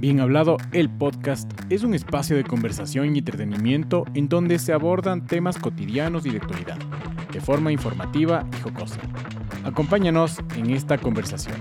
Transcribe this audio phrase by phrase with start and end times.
[0.00, 5.26] Bien Hablado, el podcast, es un espacio de conversación y entretenimiento en donde se abordan
[5.26, 6.78] temas cotidianos y de actualidad,
[7.32, 9.00] de forma informativa y jocosa.
[9.64, 11.60] Acompáñanos en esta conversación.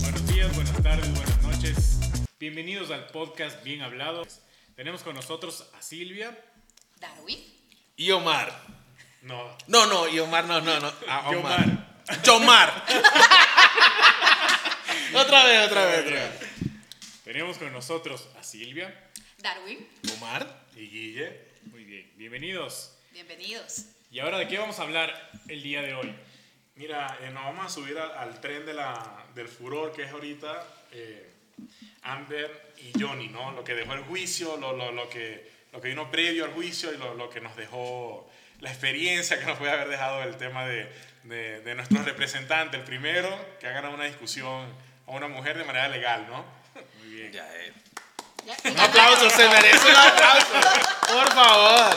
[0.00, 2.00] Buenos días, buenas tardes, buenas noches.
[2.40, 4.22] Bienvenidos al podcast Bien Hablado.
[4.74, 6.36] Tenemos con nosotros a Silvia.
[7.00, 7.38] Darwin.
[7.96, 8.52] Y Omar.
[9.22, 9.42] No.
[9.68, 10.88] No, no, y Omar, no, no, no.
[11.08, 11.96] A Omar.
[12.24, 12.24] Yomar.
[12.24, 12.84] Yomar.
[15.14, 16.32] otra vez, otra vez, otra vez.
[17.24, 19.86] Tenemos con nosotros a Silvia Darwin.
[20.16, 20.66] Omar.
[20.76, 21.40] y Guille.
[21.70, 22.96] Muy bien, bienvenidos.
[23.12, 23.84] Bienvenidos.
[24.10, 26.14] ¿Y ahora de qué vamos a hablar el día de hoy?
[26.76, 30.10] Mira, eh, nos vamos a subir al, al tren de la, del furor que es
[30.10, 31.30] ahorita eh,
[32.02, 33.52] Amber y Johnny, ¿no?
[33.52, 36.92] Lo que dejó el juicio, lo, lo, lo que, lo que vino previo al juicio
[36.94, 40.66] y lo, lo que nos dejó la experiencia que nos puede haber dejado el tema
[40.66, 40.90] de,
[41.28, 43.28] de, de nuestro representante, el primero,
[43.60, 44.72] que ha ganado una discusión
[45.06, 46.44] a una mujer de manera legal, ¿no?
[46.98, 47.32] Muy bien.
[47.32, 47.72] Ya, eh.
[48.46, 50.52] Ya- Un aplauso, se merece un aplauso.
[51.12, 51.96] Por favor.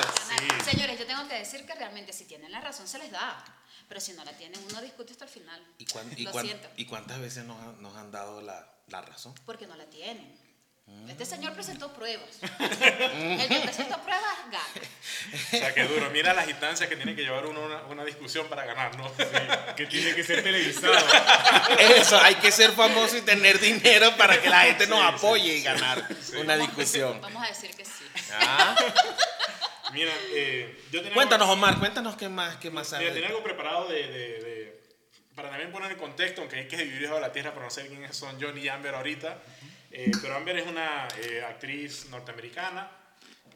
[0.65, 3.43] Señores, yo tengo que decir que realmente si tienen la razón se les da.
[3.87, 5.61] Pero si no la tienen, uno discute hasta el final.
[5.77, 6.69] ¿Y, cuán- y Lo cuán- siento.
[6.77, 9.33] y cuántas veces nos, han- nos han dado la, la razón?
[9.45, 10.33] Porque no la tienen.
[11.07, 12.29] Este señor presentó pruebas.
[12.59, 14.87] El que presentó pruebas gana.
[15.33, 16.09] O sea, que duro.
[16.09, 19.11] Mira las instancias que tiene que llevar uno una, una discusión para ganar, ¿no?
[19.75, 20.93] Que tiene que ser televisado.
[21.79, 25.61] Eso, hay que ser famoso y tener dinero para que la gente nos apoye y
[25.61, 26.07] ganar
[26.39, 27.19] una discusión.
[27.21, 28.05] Vamos a decir que sí.
[28.33, 28.75] Ah.
[29.93, 33.13] Mira, eh, yo tenía Cuéntanos, Omar, cuéntanos qué más, qué más Mira, sabes.
[33.13, 34.81] tenía algo preparado de, de- de-
[35.35, 38.15] para también poner en contexto, aunque hay que dividir bajo la tierra para no quiénes
[38.15, 39.37] son Johnny y Amber ahorita.
[39.91, 42.89] Eh, pero Amber es una eh, actriz norteamericana.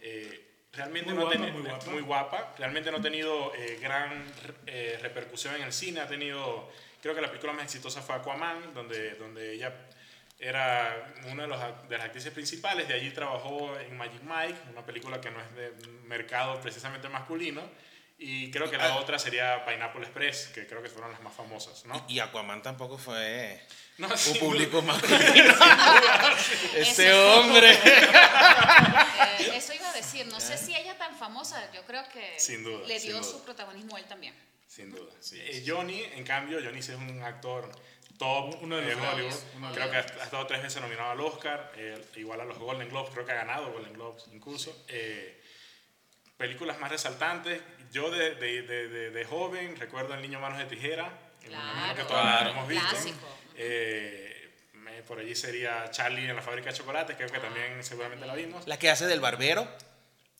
[0.01, 0.41] eh,
[0.73, 1.91] realmente Muy no ha guapa, muy guapa.
[1.91, 2.55] muy guapa.
[2.57, 4.25] Realmente no ha tenido eh, gran
[5.01, 6.01] repercusión en el cine.
[6.01, 6.69] Ha tenido,
[7.01, 9.73] creo que la película más exitosa fue Aquaman, donde, donde ella
[10.37, 12.87] era una de, los act- de las actrices principales.
[12.89, 15.71] De allí trabajó en Magic Mike, una película que no es de
[16.07, 17.61] mercado precisamente masculino.
[18.17, 18.97] Y creo que la Ah.
[18.97, 22.05] otra sería Pineapple Express, que creo que fueron las más famosas, ¿no?
[22.07, 23.61] Y Aquaman tampoco fue
[23.97, 24.93] No, un público duda.
[24.93, 25.53] masculino.
[26.75, 27.39] Ese Eso.
[27.41, 27.71] hombre.
[27.73, 30.25] Eh, eso iba a decir.
[30.27, 31.71] No sé si ella tan famosa.
[31.73, 33.29] Yo creo que Sin duda, le sin dio duda.
[33.31, 34.33] su protagonismo a él también.
[34.67, 35.11] Sin duda.
[35.33, 37.69] Eh, Johnny, en cambio, Johnny sí es un actor
[38.17, 39.33] top Uno de los Hollywood.
[39.57, 42.39] uno de Creo los que ha, ha estado tres veces nominado al Oscar, eh, igual
[42.41, 44.85] a los Golden Globes, creo que ha ganado Golden Globes incluso.
[44.87, 45.41] Eh,
[46.37, 47.61] películas más resaltantes.
[47.91, 51.11] Yo de, de, de, de- de joven recuerdo El Niño Manos de Tijera,
[51.45, 52.07] imagino que Claro.
[52.07, 52.49] todos Claro.
[52.51, 52.87] hemos visto.
[52.89, 53.37] Clásico.
[53.57, 58.25] Eh, me- por allí sería Charlie en la fábrica de chocolates, creo que también seguramente
[58.25, 58.67] la vimos.
[58.67, 59.67] La que hace del barbero.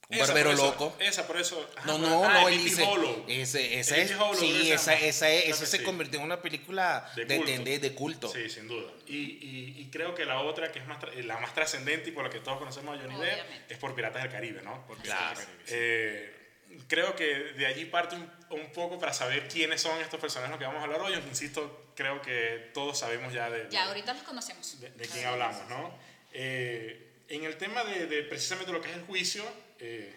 [0.07, 0.95] Un Esa, barbero por eso- loco.
[0.99, 1.67] Esa, por eso.
[1.77, 2.83] ah, No, por- no, ah, no, él dice.
[2.83, 3.25] Hollow.
[3.27, 4.19] Ese, esa Sleepy es.
[4.19, 5.35] Hollow, sí, esa, se esa, llama.
[5.39, 5.83] es- Creo eso que se sí.
[5.83, 7.51] convirtió en una película De de, culto.
[7.51, 8.27] de, de- de culto.
[8.29, 8.91] Sí, sin duda.
[9.07, 12.11] Y, y, y creo que la otra, que es más tra- la más trascendente y
[12.11, 14.85] por la que todos conocemos a Johnny Depp, es por Piratas del Caribe, ¿no?
[14.87, 15.39] Porque, Claro.
[15.69, 16.44] eh,
[16.87, 20.59] creo que de allí parte un, un poco para saber quiénes son estos personajes los
[20.59, 21.13] que vamos a hablar hoy.
[21.29, 24.79] Insisto, creo que todos sabemos ya de, Ya, de- ahorita los conocemos.
[24.79, 25.97] de, de quién hablamos, ¿no?
[26.33, 29.43] Eh, en el tema de, de precisamente lo que es el juicio,
[29.79, 30.13] eh,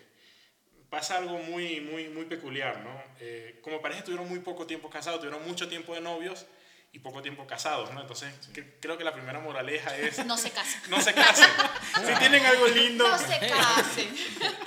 [0.90, 3.02] pasa algo muy, muy, muy peculiar, ¿no?
[3.20, 6.46] Eh, como pareja tuvieron muy poco tiempo casados, tuvieron mucho tiempo de novios
[6.92, 8.00] y poco tiempo casados, ¿no?
[8.00, 10.80] Entonces, que- creo que la primera moraleja es No se casen.
[10.90, 11.46] no se casen.
[12.06, 14.08] si tienen algo lindo, No se casen.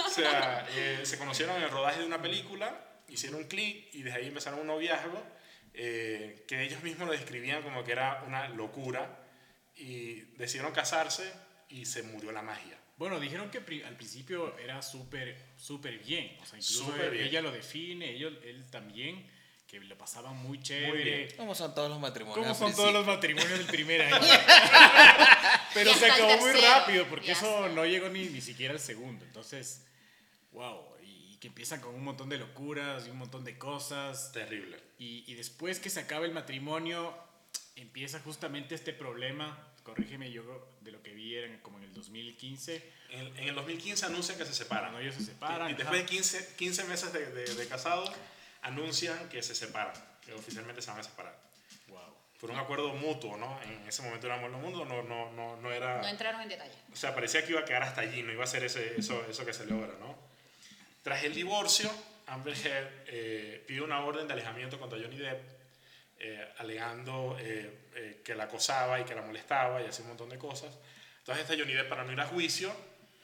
[0.05, 4.03] o sea, eh, se conocieron en el rodaje de una película, hicieron un clic y
[4.03, 5.21] desde ahí empezaron un noviazgo
[5.73, 9.17] eh, que ellos mismos lo describían como que era una locura
[9.75, 11.31] y decidieron casarse
[11.69, 12.77] y se murió la magia.
[12.97, 16.37] Bueno, dijeron que al principio era súper, súper bien.
[16.41, 17.23] O sea, incluso bien.
[17.25, 19.27] ella lo define, ellos, él también,
[19.71, 21.03] que lo pasaban muy chévere.
[21.03, 21.29] bien.
[21.37, 22.45] ¿Cómo son todos los matrimonios?
[22.45, 24.27] ¿Cómo son todos los matrimonios del primer año?
[25.73, 29.23] Pero se acabó muy rápido porque eso no llegó ni, ni siquiera al segundo.
[29.23, 29.85] Entonces,
[30.51, 30.81] wow.
[31.01, 34.33] Y que empiezan con un montón de locuras y un montón de cosas.
[34.33, 34.77] Terrible.
[34.99, 37.17] Y, y después que se acaba el matrimonio,
[37.77, 39.57] empieza justamente este problema.
[39.83, 42.91] Corrígeme, yo de lo que vi era como en el 2015.
[43.11, 44.91] En el, en el 2015 anuncian que se separan.
[44.91, 45.71] Cuando ellos se separan.
[45.71, 46.09] y después de ajá.
[46.09, 48.11] 15, 15 meses de, de, de casados,
[48.61, 49.93] anuncian que se separan,
[50.25, 51.35] que oficialmente se van a separar.
[51.87, 51.99] Wow.
[52.39, 53.61] Por un acuerdo mutuo, ¿no?
[53.63, 56.01] En ese momento éramos el mundo, no, no, no, no era...
[56.01, 56.73] No entraron en detalle.
[56.91, 59.25] O sea, parecía que iba a quedar hasta allí, no iba a ser ese, eso,
[59.29, 60.15] eso que se logra, ¿no?
[61.03, 61.91] Tras el divorcio,
[62.27, 65.41] Amber Heard eh, pide una orden de alejamiento contra Johnny Depp,
[66.19, 70.29] eh, alegando eh, eh, que la acosaba y que la molestaba y así un montón
[70.29, 70.77] de cosas.
[71.19, 72.71] Entonces, este Johnny Depp, para no ir a juicio,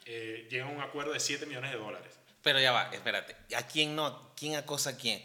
[0.04, 2.17] eh, llega a un acuerdo de 7 millones de dólares.
[2.42, 3.36] Pero ya va, espérate.
[3.56, 4.32] ¿A quién no?
[4.36, 5.22] ¿Quién acosa a quién?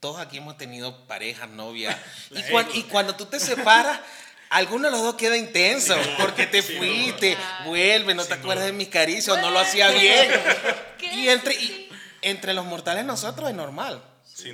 [0.00, 1.96] Todos aquí hemos tenido parejas, novias.
[2.30, 4.00] Y, cuan- y cuando tú te separas,
[4.48, 7.64] Alguno de los dos queda intenso porque te fuiste, Claro.
[7.64, 10.30] vuelve, no te acuerdas de mis caricias, no lo hacía bien.
[11.00, 11.90] y entre, y
[12.22, 14.00] entre los mortales nosotros es normal.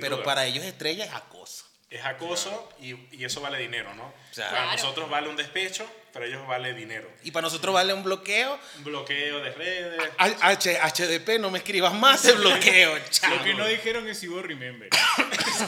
[0.01, 0.25] Pero duda.
[0.25, 1.65] para ellos estrella es acoso.
[1.91, 4.11] Es acoso y, y eso vale dinero, ¿no?
[4.33, 4.55] Claro.
[4.57, 7.09] Para nosotros vale un despecho, para ellos vale dinero.
[7.23, 8.57] Y para nosotros vale un bloqueo.
[8.77, 9.99] Un bloqueo de redes.
[10.17, 12.97] H- H- HDP, no me escribas más, te bloqueo.
[13.09, 13.35] chao.
[13.35, 14.89] Lo que no dijeron es si hubo remember.
[15.55, 15.67] Eso,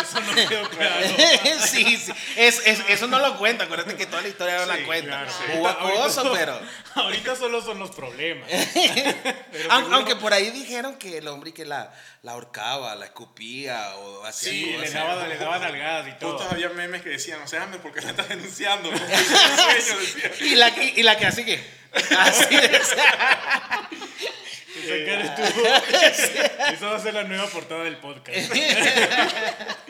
[0.00, 1.06] eso no quedó claro.
[1.66, 2.12] sí, sí.
[2.36, 3.64] Es, es- eso no lo cuenta.
[3.64, 5.08] Acuérdate que toda la historia no Sí, la cuenta.
[5.10, 5.58] Claro, sí.
[5.58, 6.60] Hubo acoso, ahorita- pero.
[6.94, 8.48] Ahorita solo son los problemas.
[9.70, 11.90] Aunque por ahí dijeron que el hombre que la,
[12.22, 14.94] la ahorcaba, la escupía o hacía Sí, Sí, algo le así.
[14.94, 16.36] daba, le daba nalgadas y todo.
[16.38, 18.90] Justo había memes que decían, o sea, ¿por qué la estás denunciando?
[18.90, 20.44] Porque.
[20.44, 21.64] Y la, que- y la que así que.
[22.18, 22.44] Así
[24.76, 25.06] Esa decía.
[25.06, 28.52] cara estuvo- Esa va a ser la nueva portada del podcast.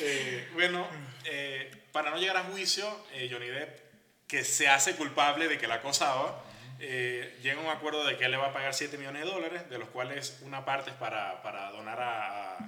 [0.00, 0.86] Eh, bueno,
[1.24, 3.80] eh, para no llegar a juicio, eh, Johnny Depp,
[4.28, 6.44] que se hace culpable de que la acosaba,
[6.78, 9.68] llega a un acuerdo de que él le va a pagar 7 millones de dólares,
[9.68, 12.58] de los cuales una parte es para, para donar a,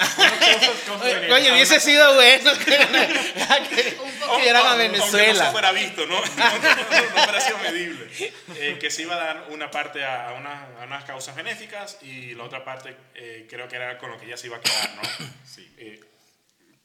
[1.02, 1.34] Venezuela.
[1.34, 2.74] oye, hubiese sido bueno que,
[4.48, 5.50] eran a Aunque no se Venezuela.
[5.52, 6.20] fuera visto, ¿no?
[6.36, 8.08] No, no, no, no hubiera sido medible.
[8.56, 11.98] Eh, que se iba a dar una parte a, a unas, a unas causas benéficas
[12.02, 14.60] y la otra parte eh, creo que era con lo que ella se iba a
[14.60, 15.02] quedar, ¿no?
[15.46, 15.74] Sí.
[15.78, 16.00] Eh,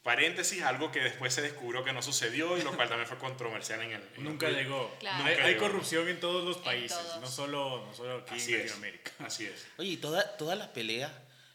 [0.10, 3.82] paréntesis, algo que después se descubrió que no sucedió y lo cual también fue controversial
[3.84, 4.02] en el...
[4.18, 4.96] en Nunca el- llegó.
[5.00, 5.24] Claro.
[5.24, 5.68] Hay, Nunca hay llegó.
[5.68, 7.22] corrupción en todos los países, todos.
[7.22, 8.66] no solo, no solo aquí Así en es.
[8.72, 9.12] Latinoamérica.
[9.20, 9.66] Así es.
[9.78, 11.12] Oye, y toda- todas las peleas,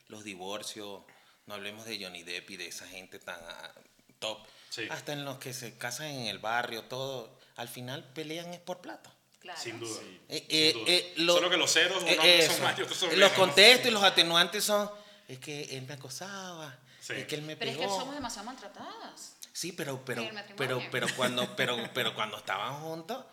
[0.09, 1.03] los divorcios,
[1.47, 3.73] no hablemos de Johnny Depp y de esa gente tan ah,
[4.21, 4.87] top, Sí.
[4.91, 8.81] hasta en los que se casan en el barrio, todo, al final pelean es por
[8.81, 9.13] plata.
[9.41, 9.61] Claro.
[9.61, 10.01] Sin duda.
[10.29, 10.85] Eh, Sin eh, duda.
[10.93, 13.91] eh, lo- Solo que los ceros, eh, son más y otros son Los contextos y
[13.93, 14.91] los atenuantes son,
[15.29, 17.13] es que él me acosaba, Sí.
[17.13, 19.37] es que él me Pero es que somos demasiado maltratadas.
[19.53, 23.27] Sí, pero, pero, pero, pero cuando, pero, pero cuando estaban juntos,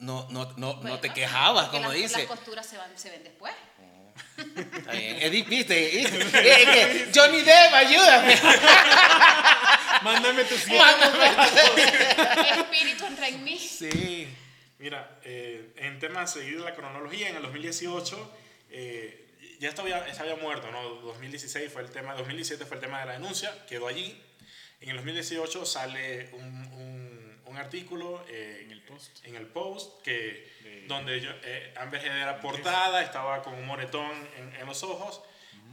[0.00, 2.18] no, no, no, no te quejabas, como las, dice.
[2.18, 3.54] Las costuras se, van, se ven después.
[4.36, 5.22] Está bien.
[5.22, 6.02] Eddie, viste,
[7.14, 8.40] Johnny Depp, ayúdame.
[10.02, 10.82] Mándame tu siete.
[12.58, 13.56] Espíritu entra en mí.
[13.56, 14.36] Sí.
[14.80, 18.36] Mira, eh, en temas seguir la cronología, en el 2018
[18.70, 19.31] eh,
[19.62, 20.82] ya esto había, esto había muerto, ¿no?
[20.82, 24.20] 2016 fue el tema, 2017 fue el tema de la denuncia, quedó allí.
[24.80, 26.42] En el 2018 sale un,
[26.74, 29.24] un- un artículo eh, En el Post.
[29.24, 33.66] en el Post que, De- donde yo, eh, Amber Heard era portada, estaba con un
[33.66, 35.22] moretón en, en los ojos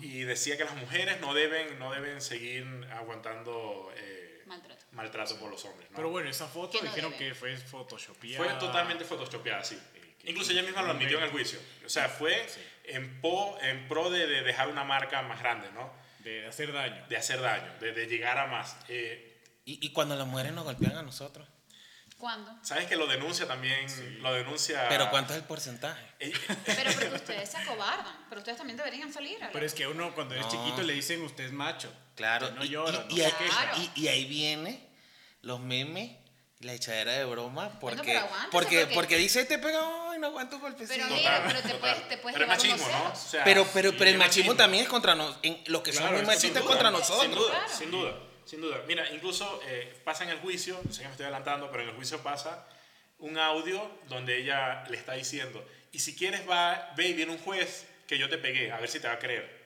[0.02, 4.86] y decía que las mujeres no deben, no deben seguir aguantando eh, Maltrato.
[4.92, 5.90] maltrato por los hombres.
[5.92, 5.96] ¿no?
[5.96, 7.30] Pero bueno, esa foto Que no dijeron debe.
[7.30, 8.44] que fue photoshopeada.
[8.44, 9.80] Fue totalmente photoshopeada, sí.
[10.26, 11.60] Incluso ella misma lo admitió en el juicio.
[11.86, 12.46] O sea, fue
[12.86, 15.92] en, po- en pro de, de dejar una marca más grande, ¿no?
[16.20, 17.06] De hacer daño.
[17.08, 18.76] De hacer daño, de, de llegar a más.
[18.90, 21.48] Eh, Y, y cuando las mujeres nos golpean a nosotros.
[22.18, 22.52] ¿Cuándo?
[22.64, 23.86] ¿Sabes que lo denuncia también?
[24.22, 24.88] Lo denuncia...
[24.90, 26.04] Pero ¿cuánto es el porcentaje?
[26.66, 28.26] Pero porque ustedes se acobardan.
[28.28, 29.42] Pero ustedes también deberían salir.
[29.42, 30.52] a Pero es que uno cuando es No.
[30.52, 31.90] chiquito le dicen usted es macho.
[32.16, 32.52] Claro.
[32.52, 33.32] No y, llora, y- no y.
[33.32, 33.72] Claro.
[33.96, 34.86] y- y ahí viene
[35.44, 36.12] los memes,
[36.62, 40.58] la echadera de broma, porque, pero porque, porque- porque dice, te pegó, y no aguanto
[40.58, 40.94] un golpecito.
[40.94, 42.98] Pero Pero, mira, pero te puedes, te puedes Pero llevar machismo, ¿no?
[43.04, 43.20] O ceros.
[43.20, 46.16] sea, pero, pero, es el machismo también es contra nos, en los que Claro, son
[46.18, 47.36] muy machistas contra Sin nosotros.
[47.36, 47.78] duda, Claro.
[47.78, 48.84] sin duda, sin duda.
[48.88, 51.96] Mira, incluso eh, pasa en el juicio, sé que me estoy adelantando, pero en el
[51.96, 52.68] juicio pasa
[53.20, 57.38] un audio donde ella le está diciendo, y si quieres va, ve y viene un
[57.40, 59.58] juez que yo te pegué, a ver si te va a creer.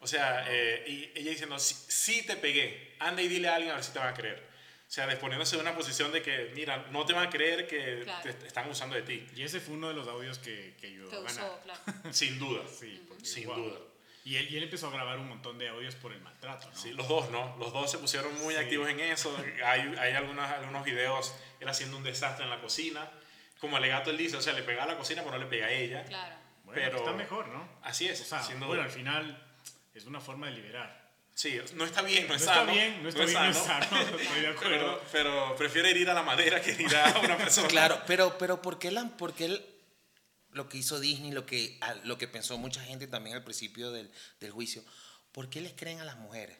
[0.00, 3.72] O sea, eh, y ella diciendo, sí, sí te pegué, anda y dile a alguien
[3.72, 4.47] a ver si te van a creer.
[4.88, 8.00] O sea, desponiéndose de una posición de que, mira, no te van a creer que
[8.04, 8.22] Claro.
[8.34, 9.26] te están usando de ti.
[9.36, 11.24] Y ese fue uno de los audios que, que ganar.
[11.26, 11.80] usó, claro.
[12.12, 12.62] Sin duda.
[12.66, 13.56] Sí, porque, Sin wow.
[13.56, 13.78] duda.
[14.24, 16.76] Y él, y él empezó a grabar un montón de audios por el maltrato, ¿no?
[16.76, 17.54] Sí, los dos, ¿no?
[17.58, 19.34] Los dos se pusieron muy activos en eso.
[19.64, 23.10] Hay, hay algunos, algunos videos, él haciendo un desastre en la cocina.
[23.60, 25.66] Como alegato él dice, o sea, le pega a la cocina, pero no le pega
[25.66, 26.02] a ella.
[26.04, 26.34] Claro.
[26.64, 27.68] Bueno, pero- está mejor, ¿no?
[27.82, 29.46] Así es, O sea, bueno, al final
[29.94, 30.97] es una forma de liberar.
[31.38, 32.72] Sí, no está bien, no No es está sano.
[32.72, 33.86] bien, no está bien, no es sano.
[34.18, 34.60] Estoy de acuerdo.
[34.68, 37.68] Pero, pero prefiere herir a la madera que herir a una persona.
[37.68, 39.64] Claro, pero, pero ¿por qué, la, por qué el-
[40.50, 44.10] lo que hizo Disney, lo que, lo que pensó mucha gente también al principio del,
[44.40, 44.82] del juicio,
[45.30, 46.56] ¿por qué les creen a las mujeres?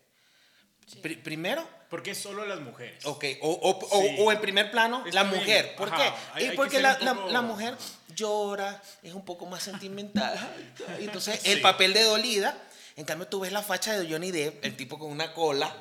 [1.02, 3.04] Pri- primero, Porque es solo las mujeres.
[3.04, 4.16] ok, o, o- o- Sí.
[4.20, 5.74] o en primer plano, Está la bien, mujer.
[5.74, 6.46] ¿Por ajá, qué?
[6.50, 7.76] hay- porque la, la- mujer
[8.14, 10.38] llora, es un poco más sentimental.
[11.00, 11.60] y entonces, el Sí.
[11.62, 12.56] papel de dolida,
[12.98, 15.74] en cambio tú ves la facha de Johnny Depp, el tipo con una cola,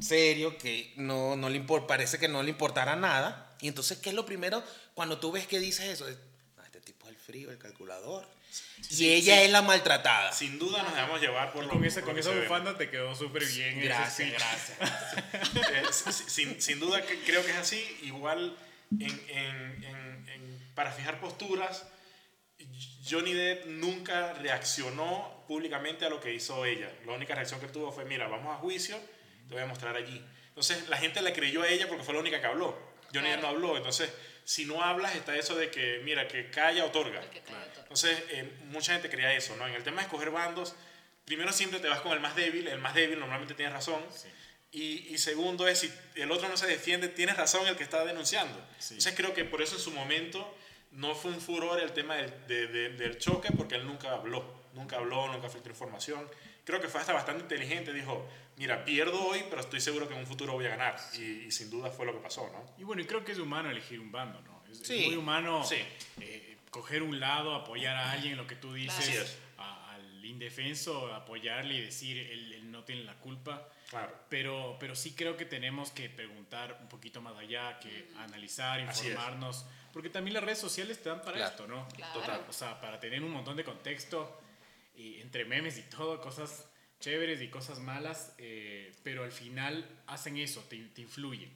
[0.00, 3.54] serio, que no, no le impor- parece que no le importara nada.
[3.60, 4.62] Y entonces, ¿qué es lo primero
[4.94, 6.08] cuando tú ves que dices eso?
[6.08, 6.16] Es,
[6.58, 8.26] "Ah, este tipo es el frío, el calculador.
[8.90, 10.32] y ella es la maltratada.
[10.32, 12.42] Sin duda nos dejamos llevar por lo Con con esa ve.
[12.42, 13.80] bufanda te quedó súper bien.
[13.80, 14.78] Gracias, gracias.
[15.74, 17.82] Eh, si- sin, sin duda que creo que es así.
[18.02, 18.56] Igual
[18.92, 21.84] en, en- en- en- para fijar posturas,
[23.08, 26.90] Johnny Depp nunca reaccionó públicamente a lo que hizo ella.
[27.06, 28.98] La única reacción que tuvo fue, mira, vamos a juicio,
[29.48, 30.24] te voy a mostrar allí.
[30.48, 32.76] Entonces la gente le creyó a ella porque fue la única que habló.
[33.12, 33.48] Johnny Depp no Claro.
[33.56, 33.76] habló.
[33.76, 34.10] Entonces,
[34.44, 37.20] si no hablas, está eso de que, mira, que calla, otorga.
[37.30, 37.82] Que cayó todo.
[37.82, 39.66] Entonces, eh, mucha gente creía eso, ¿no?
[39.66, 40.74] En el tema de escoger bandos,
[41.24, 44.02] primero siempre te vas con el más débil, el más débil normalmente tiene razón.
[44.72, 48.04] Y, y segundo es, si el otro no se defiende, tienes razón el que está
[48.04, 48.58] denunciando.
[48.80, 50.56] Entonces, creo que por eso en su momento
[50.94, 54.44] no fue un furor el tema del, de- de- del choque, porque él nunca habló,
[54.74, 56.26] nunca habló, nunca filtró información.
[56.64, 60.20] Creo que fue hasta bastante inteligente, dijo, mira, pierdo hoy, pero estoy seguro que en
[60.20, 60.96] un futuro voy a ganar.
[61.18, 62.64] Y, y sin duda fue lo que pasó, ¿no?
[62.78, 64.62] Y bueno, y creo que es humano elegir un bando, ¿no?
[64.70, 65.76] Es, es Sí, muy humano sí.
[66.20, 69.18] eh, coger un lado, apoyar a alguien en lo que tú dices, es.
[69.18, 69.36] al
[70.34, 73.68] indefenso, apoyarle y decir él, él no tiene la culpa.
[73.88, 74.12] Claro.
[74.28, 79.64] Pero, pero sí creo que tenemos que preguntar un poquito más allá, que analizar, informarnos,
[79.92, 81.50] porque también las redes sociales te dan para Claro.
[81.50, 81.88] esto, ¿no?
[81.88, 82.20] Claro.
[82.20, 82.44] Total.
[82.48, 84.40] O sea, para tener un montón de contexto,
[84.96, 86.68] y entre memes y todo, cosas
[87.00, 91.50] chéveres y cosas malas, eh, pero al final hacen eso, te, te influyen.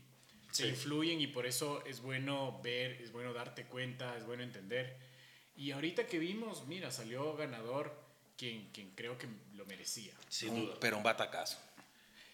[0.48, 0.66] Te Sí.
[0.68, 4.96] influyen y por eso es bueno ver, es bueno darte cuenta, es bueno entender.
[5.56, 7.92] Y ahorita que vimos, mira, salió ganador
[8.38, 9.26] quien, quien creo que
[9.56, 10.12] lo merecía.
[10.28, 10.76] Sin Un- duda.
[10.80, 11.58] pero un batacazo.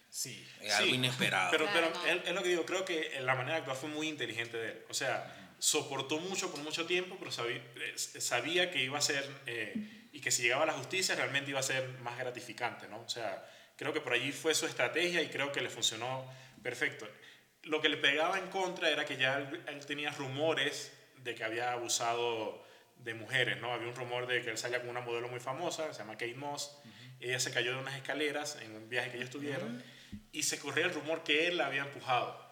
[0.09, 0.47] Sí.
[0.61, 1.51] Es algo Sí, inesperado.
[1.51, 1.91] Pero, pero
[2.23, 4.85] es lo que digo, creo que la manera de actuar fue muy inteligente de él.
[4.89, 9.29] O sea, soportó mucho por mucho tiempo, pero sabía, eh, sabía que iba a ser,
[9.45, 9.73] eh,
[10.13, 13.01] y que si llegaba a la justicia realmente iba a ser más gratificante, ¿no?
[13.01, 13.45] O sea,
[13.75, 16.25] creo que por allí fue su estrategia y creo que le funcionó
[16.63, 17.05] perfecto.
[17.63, 21.43] Lo que le pegaba en contra era que ya él, él tenía rumores de que
[21.43, 22.64] había abusado
[22.97, 23.71] de mujeres, ¿no?
[23.73, 26.35] Había un rumor de que él salía con una modelo muy famosa, se llama Kate
[26.35, 26.77] Moss.
[27.19, 29.83] Ella se cayó de unas escaleras en un viaje que ellos tuvieron
[30.31, 32.43] y se corría el rumor que él la había empujado.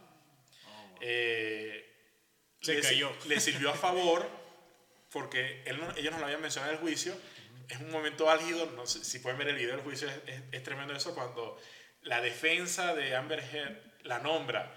[1.02, 1.86] Eh,
[2.62, 3.12] Se le, cayó.
[3.28, 4.28] le sirvió a favor
[5.12, 7.16] porque él no- ellos nos lo habían mencionado en el juicio.
[7.70, 10.42] Es un momento álgido, no sé si pueden ver el video del juicio, es, es-
[10.52, 11.60] es tremendo eso cuando
[12.02, 14.74] la defensa de Amber Heard la nombra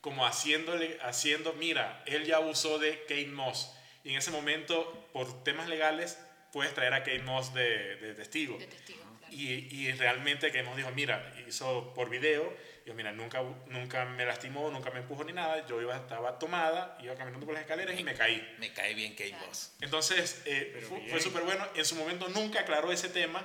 [0.00, 3.74] como haciéndole, haciendo, mira, él ya abusó de Kate Moss.
[4.04, 6.18] Y en ese momento, por temas legales,
[6.52, 8.58] puedes traer a Kate Moss de, de testigo.
[8.58, 9.34] De testigo, claro.
[9.34, 12.54] Y, y realmente que hemos dijo, mira, hizo por video,
[12.86, 16.98] yo mira, nunca, nunca me lastimó, nunca me empujó ni nada, yo iba, estaba tomada,
[17.02, 18.56] iba caminando por las escaleras y me caí.
[18.58, 19.46] Me cae bien Kate Claro.
[19.46, 19.72] Moss.
[19.80, 21.10] Entonces, eh, fue, bien.
[21.10, 23.44] fue súper bueno, en su momento nunca aclaró ese tema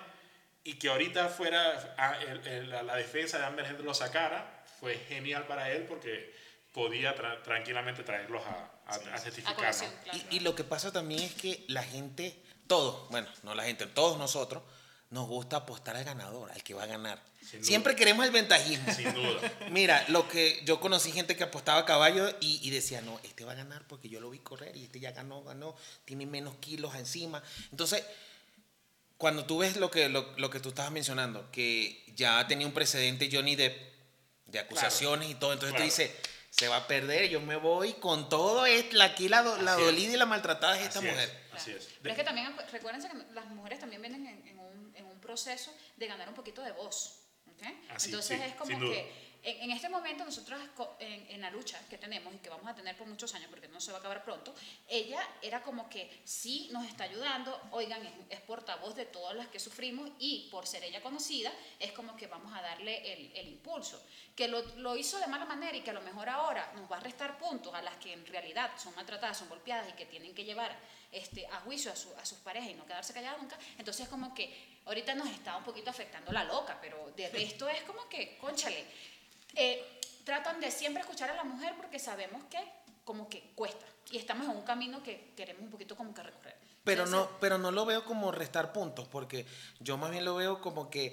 [0.65, 4.95] y que ahorita fuera a- el- la, la defensa de Amber Heard lo sacara, fue
[5.07, 6.35] genial para él porque
[6.73, 9.55] podía tra- tranquilamente traerlos a, a, a A testificar.
[9.55, 10.03] colación, ¿no?
[10.03, 10.19] claro.
[10.31, 12.35] Y, y lo que pasa también es que la gente,
[12.67, 14.63] todos, bueno, no la gente, todos nosotros,
[15.11, 17.19] nos gusta apostar al ganador, al que va a ganar.
[17.61, 18.93] Siempre queremos el ventajismo.
[18.93, 19.41] Sin duda.
[19.71, 23.43] Mira, lo que yo conocí gente que apostaba a caballo y, y decía, no, este
[23.43, 26.55] va a ganar porque yo lo vi correr y este ya ganó, ganó, tiene menos
[26.57, 27.41] kilos encima.
[27.71, 28.03] Entonces,
[29.17, 32.73] cuando tú ves lo que, lo, lo que tú estabas mencionando, que ya tenía un
[32.73, 33.75] precedente Johnny Depp
[34.45, 35.83] de acusaciones y todo, entonces Claro.
[35.83, 36.11] tú dices,
[36.59, 40.13] se va a perder, yo me voy con todo, es, la, aquí la, do- dolida
[40.13, 41.29] y la maltratada es esta Así mujer.
[41.53, 41.87] Es, así es.
[42.01, 45.21] Pero es que también, recuérdense que las mujeres también vienen en, en un, en un
[45.21, 47.21] proceso de ganar un poquito de voz.
[47.47, 47.63] ¿ok?
[47.91, 50.59] Así, Entonces sí, es como que en, en este momento nosotros
[50.99, 53.67] en, en la lucha que tenemos y que vamos a tener por muchos años porque
[53.67, 54.53] no se va a acabar pronto,
[54.87, 59.47] ella era como que sí nos está ayudando, oigan, es, es portavoz de todas las
[59.47, 63.47] que sufrimos y por ser ella conocida es como que vamos a darle el, el
[63.47, 64.01] impulso.
[64.35, 66.97] Que lo, lo hizo de mala manera y que a lo mejor ahora nos va
[66.97, 70.33] a restar puntos a las que en realidad son maltratadas, son golpeadas y que tienen
[70.33, 70.77] que llevar
[71.11, 74.33] este, a juicio a, su- a sus parejas y no quedarse calladas nunca, entonces como
[74.33, 78.37] que ahorita nos está un poquito afectando la loca, pero de resto es como que,
[78.37, 78.85] conchale,
[79.55, 79.83] eh,
[80.23, 82.59] tratan de siempre escuchar a la mujer porque sabemos que
[83.03, 86.55] como que cuesta y estamos en un camino que queremos un poquito como que recorrer.
[86.83, 89.45] Pero Entonces, no, pero no lo veo como restar puntos, porque
[89.79, 91.07] yo más bien lo veo como que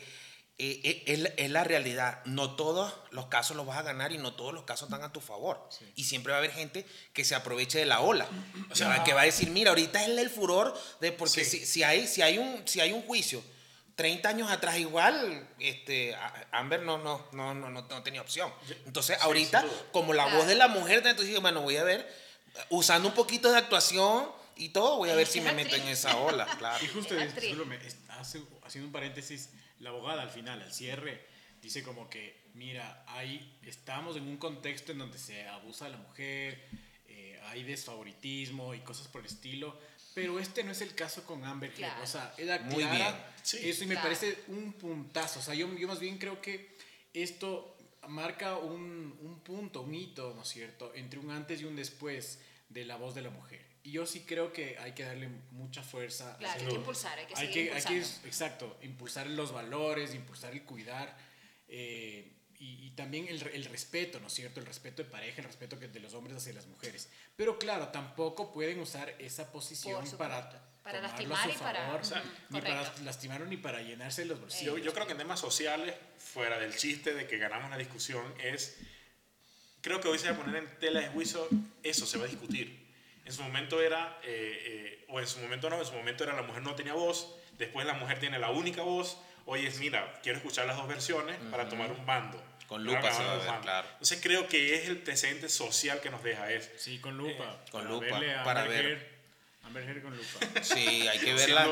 [0.59, 2.23] eh, eh, es, la- es la realidad.
[2.25, 5.13] No todos los casos los vas a ganar y no todos los casos están a
[5.13, 5.69] tu favor.
[5.97, 8.27] Y siempre va a haber gente que se aproveche de la ola.
[8.71, 11.59] O sea, que va a decir, mira, ahorita es el furor de porque Sí.
[11.61, 13.43] si, si hay, si, hay un, si hay un juicio
[13.97, 18.53] 30 años atrás igual, este, a- Amber no, no, no, no, no, no tenía opción.
[18.85, 19.73] Entonces, Sí, ahorita, duda.
[19.93, 20.39] como la Claro.
[20.39, 22.07] voz de la mujer, entonces dije, bueno, voy a ver,
[22.71, 25.89] usando un poquito de actuación y todo, voy a ver Es si me meto en
[25.89, 26.85] esa ola, claro.
[26.85, 29.51] Y justo, hace- haciendo un paréntesis,
[29.81, 31.27] la abogada al final, al cierre,
[31.63, 35.97] dice como que, mira, hay, estamos en un contexto en donde se abusa de la
[35.99, 36.67] mujer,
[37.09, 39.79] eh, hay desfavoritismo y cosas por el estilo,
[40.17, 41.77] Pero este no es el caso con Amber Heard.
[41.79, 42.03] Claro.
[42.03, 43.15] O sea, era Muy clara bien.
[43.43, 43.69] Sí.
[43.69, 44.09] eso y me Claro.
[44.09, 45.41] parece un puntazo.
[45.41, 46.75] O sea, yo, yo más bien creo que
[47.13, 47.77] esto
[48.09, 52.41] marca un, un punto, un hito, ¿no es cierto?, entre un antes y un después
[52.71, 53.61] de la voz de la mujer.
[53.83, 56.37] Y yo sí creo que hay que darle mucha fuerza.
[56.39, 60.15] Claro, hay que impulsar, hay que hay seguir que, hay que, exacto, impulsar los valores,
[60.15, 61.15] impulsar el cuidar
[61.69, 64.61] eh, y, y también el, el respeto, ¿no es cierto?
[64.61, 67.09] El respeto de pareja, el respeto que de los hombres hacia las mujeres.
[67.37, 70.63] Pero claro, tampoco pueden usar esa posición para.
[70.83, 72.15] Para lastimar y para- favor, Ujú,
[72.51, 74.79] ni para lastimar ni para llenarse los bolsillos.
[74.79, 78.23] Yo, yo creo que en temas sociales, fuera del chiste de que ganamos la discusión,
[78.41, 78.77] es.
[79.81, 81.49] Creo que hoy se va a poner en tela de juicio,
[81.83, 82.87] eso se va a discutir.
[83.25, 86.35] En su momento era, eh, eh, o en su momento no, en su momento era
[86.35, 89.17] la mujer no tenía voz, después la mujer tiene la única voz.
[89.47, 92.43] Hoy es, mira, quiero escuchar las dos versiones para tomar un bando.
[92.67, 93.63] Con Claro, lupa se tomar va a un ver, bando.
[93.63, 93.89] claro.
[93.93, 96.69] Entonces creo que es el presente social que nos deja eso.
[96.79, 97.45] Sí, con lupa.
[97.45, 99.17] Eh, con para lupa, verle a para Amber ver.
[99.65, 100.39] Amber Heard con lupa.
[100.63, 101.67] Sí, hay que verla.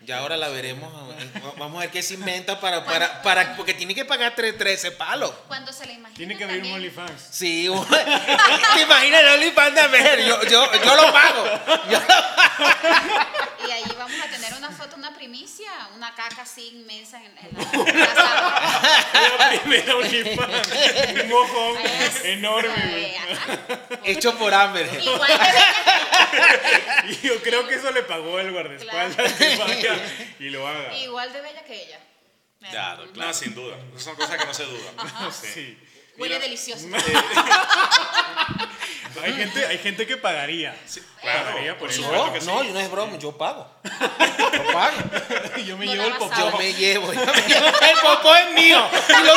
[0.00, 0.90] Ya ahora la veremos.
[1.58, 4.92] Vamos a ver qué se inventa para, para, para porque tiene que pagar tre- 13
[4.92, 5.30] palos.
[5.46, 7.20] Cuando se le imagina Tiene que haber un OnlyFans.
[7.30, 7.68] Sí,
[8.74, 10.26] te imaginas el OnlyFans de Amber?
[10.26, 11.44] Yo, yo, yo lo pago.
[11.90, 13.53] Yo lo- Y
[15.28, 19.08] primicia, una caca así inmensa en, en la, en la sala.
[19.38, 19.96] La primera.
[19.96, 23.16] Un mojón Es- enorme.
[24.04, 24.86] Hecho por Amber.
[25.02, 29.96] Igual de bella, Y yo creo que eso le pagó el guardaespaldas que vaya
[30.40, 30.94] y lo haga.
[30.98, 31.98] igual de bella que ella.
[32.70, 33.76] Claro, No, sin duda.
[33.92, 34.94] Esas son cosas que no se dudan.
[35.32, 35.78] Sí.
[36.16, 36.86] Huele Mira, delicioso.
[39.22, 40.74] Hay gente, hay gente que pagaría.
[41.20, 42.10] Claro, Pagaría por eso.
[42.12, 42.46] No, que sí.
[42.46, 43.70] no, no es broma, yo pago.
[43.84, 44.96] Yo pago.
[45.64, 46.36] Yo me No llevo el popó.
[46.36, 47.12] Yo me llevo.
[47.12, 47.66] yo me llevo.
[47.66, 48.84] El popó es mío.
[49.08, 49.34] Y lo,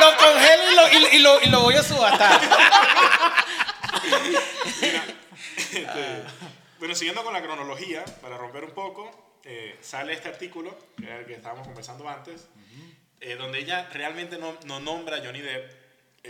[0.00, 2.40] lo congelo y lo, y, y lo, y lo voy a subastar.
[5.72, 6.22] Este,
[6.78, 9.10] bueno, siguiendo con la cronología, para romper un poco,
[9.44, 12.48] eh, sale este artículo, que era el que estábamos conversando antes,
[13.20, 15.72] eh, donde ella realmente no, no nombra a Johnny Depp,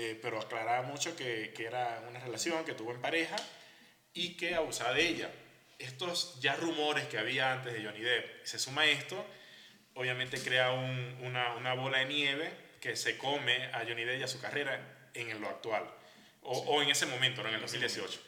[0.00, 3.34] eh, pero aclaraba mucho que, que era una relación que tuvo en pareja
[4.14, 5.30] y que abusaba de ella.
[5.78, 9.24] Estos ya rumores que había antes de Johnny Depp, se suma esto,
[9.94, 14.22] obviamente crea un- una, una bola de nieve que se come a Johnny Depp y
[14.22, 15.84] a su carrera en lo actual,
[16.42, 18.20] o, o en ese momento, no en el 2018.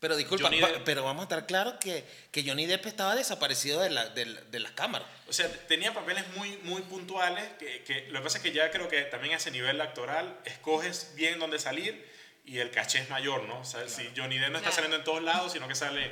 [0.00, 0.82] Pero disculpa, Johnny Depp.
[0.84, 4.58] pero vamos a estar claros que, que Johnny Depp estaba desaparecido de, la, de, de
[4.60, 5.06] las cámaras.
[5.28, 8.70] O sea, tenía papeles muy, muy puntuales, que, que lo que pasa es que ya
[8.70, 12.08] creo que también a ese nivel actoral escoges bien dónde salir
[12.46, 13.60] y el caché es mayor, ¿no?
[13.60, 14.74] O sea, si Johnny Depp no está Claro.
[14.74, 16.10] saliendo en todos lados, sino que sale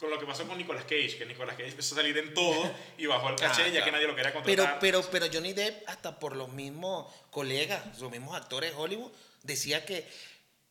[0.00, 2.74] con lo que pasó con Nicolas Cage, que Nicolas Cage empezó a salir en todo
[2.98, 3.84] y bajó el caché Ah, ya claro.
[3.84, 4.78] que nadie lo quería Pero, contratar.
[4.80, 9.12] pero, pero Johnny Depp, hasta por los mismos colegas, los mismos actores de Hollywood,
[9.44, 10.08] decía que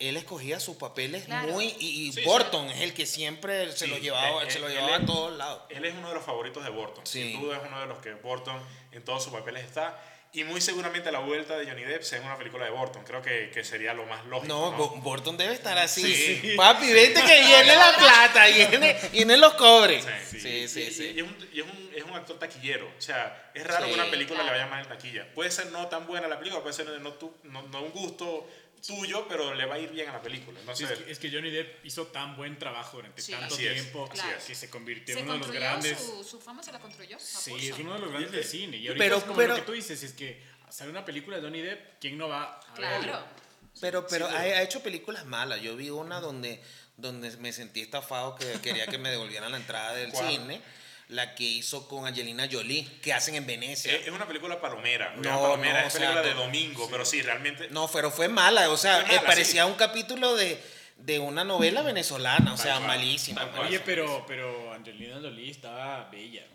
[0.09, 1.53] él escogía sus papeles Claro.
[1.53, 1.75] muy.
[1.79, 4.67] Y, y Sí, Burton es el que siempre se Sí, lo llevaba, eh, se lo
[4.69, 5.63] eh, llevaba él a todos lados.
[5.69, 7.05] Él es uno de los favoritos de Burton.
[7.05, 7.31] Sí.
[7.33, 8.57] Sin duda es uno de los que Burton
[8.91, 9.99] en todos sus papeles está.
[10.33, 13.03] Y muy seguramente la vuelta de Johnny Depp sea en una película de Burton.
[13.03, 14.47] Creo que, que sería lo más lógico.
[14.47, 14.77] No, ¿no?
[14.77, 16.15] Bo- Burton debe estar así.
[16.15, 16.53] Sí.
[16.57, 20.05] Papi, vente que viene la plata, viene, viene los cobres.
[20.29, 21.11] Sí, Sí, sí, Y- sí.
[21.15, 22.87] Y, es, un, y es un- es un actor taquillero.
[22.97, 23.89] O sea, es raro Sí.
[23.91, 24.53] que una película Claro.
[24.55, 25.27] le vaya mal en taquilla.
[25.35, 28.47] Puede ser no tan buena la película, puede ser no, tu- no, no un gusto
[28.85, 30.59] tuyo, pero le va a ir bien a la película.
[30.59, 33.31] Entonces, Es que, es que Johnny Depp hizo tan buen trabajo durante Sí.
[33.31, 34.43] tanto Así tiempo así es.
[34.45, 35.99] que se convirtió en uno de los grandes.
[35.99, 37.17] su, su fama, se la construyó.
[37.19, 38.77] Sí, es uno de los grandes del cine.
[38.77, 41.37] Y ahorita Pero- es como pero- lo que tú dices, es que sale una película
[41.37, 43.03] de Johnny Depp, ¿quién no va a verlo?
[43.07, 43.25] Claro.
[43.79, 45.61] Pero, pero ha, ha hecho películas malas.
[45.61, 46.61] Yo vi una donde,
[46.97, 50.29] donde me sentí estafado que quería que me devolvieran la entrada del ¿Cuál?
[50.29, 50.61] cine.
[51.11, 53.93] La que hizo con Angelina Jolie, que hacen en Venecia.
[53.93, 55.13] es, es una película palomera.
[55.17, 57.67] No, No, palomera no, es o sea, película de domingo, pero sí, realmente.
[57.69, 58.69] No, pero fue mala.
[58.69, 59.69] O sea, mala, eh, parecía sí.
[59.69, 60.57] un capítulo de,
[60.95, 62.53] de una novela venezolana.
[62.53, 63.41] O Tal sea, cual, malísima.
[63.41, 63.67] tal cual.
[63.67, 66.45] Oye, pero, pero Angelina Jolie estaba bella.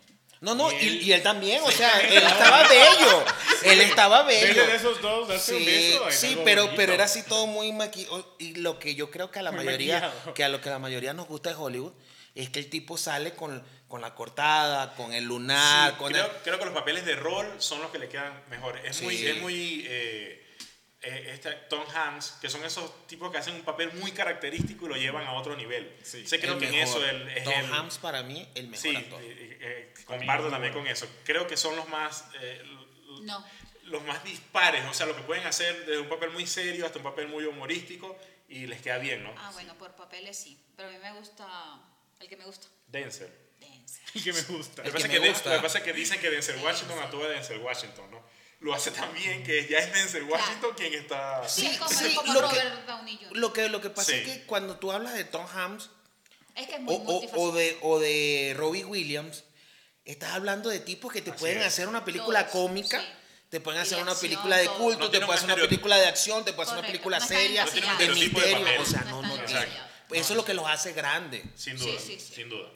[0.41, 1.61] No, no, Y y, él- y él también.
[1.63, 3.25] O sea, él estaba bello.
[3.63, 4.65] Él estaba bello.
[4.67, 6.07] De esos dos, darse un Sí, beso.
[6.09, 6.77] es sí, pero, bonito.
[6.77, 8.35] pero era así todo muy maquillado.
[8.39, 10.33] Y lo que yo creo que a la Muy mayoría, maquillado.
[10.33, 11.93] que a lo que la mayoría nos gusta de Hollywood,
[12.41, 16.25] es que el tipo sale con, con la cortada, con el lunar, Sí, con creo,
[16.25, 18.77] el- creo que los papeles de rol son los que le quedan mejor.
[18.85, 19.03] Es Sí.
[19.05, 20.43] muy, es muy eh,
[21.01, 24.89] eh, este Tom Hanks, que son esos tipos que hacen un papel muy característico y
[24.89, 25.95] lo llevan a otro nivel.
[26.03, 26.25] Sí.
[26.27, 28.95] Sé creo el que en eso es Tom el, Hanks para mí el mejor Sí,
[28.95, 29.21] actor.
[29.23, 31.07] eh, eh, comparto también con eso.
[31.23, 32.61] Creo que son los más eh,
[33.21, 33.43] No.
[33.83, 36.97] los más dispares, o sea, lo que pueden hacer desde un papel muy serio hasta
[36.97, 38.17] un papel muy humorístico
[38.49, 39.33] y les queda bien, ¿no?
[39.37, 40.59] Ah, bueno, por papeles sí.
[40.75, 41.47] Pero a mí me gusta.
[42.19, 42.67] El que me gusta.
[42.87, 43.31] Denzel.
[43.59, 44.01] Denzel.
[44.13, 44.83] Y que me gusta.
[44.83, 45.49] Lo que, que pasa es me que, Den- gusta.
[45.49, 48.23] lo que pasa es que dicen que Denzel Washington actúa de Denzel Washington, ¿no?
[48.59, 51.47] Lo hace tan bien que ya es Denzel Washington quien está...
[51.47, 53.37] Sí, es como, sí, como lo que- Robert Downey Jr.
[53.37, 54.17] Lo que, lo que pasa Sí.
[54.17, 55.91] es que cuando tú hablas de Tom Hanks,
[56.55, 57.51] Es que es muy o, o- o multifacético.
[57.53, 59.43] de, o de Robbie Williams,
[60.05, 61.67] estás hablando de tipos que te Así pueden es.
[61.67, 62.99] hacer una película Todos, cómica.
[62.99, 63.07] sí.
[63.49, 66.05] Te pueden hacer una acción, película de culto, No te pueden hacer una película de
[66.07, 68.81] acción, te pueden hacer una película seria, de misterio.
[68.81, 69.67] O sea, No no, no tiene.
[70.11, 71.43] Eso es lo que los hace grandes.
[71.55, 72.35] Sin duda, sí, sí.
[72.35, 72.69] sin duda.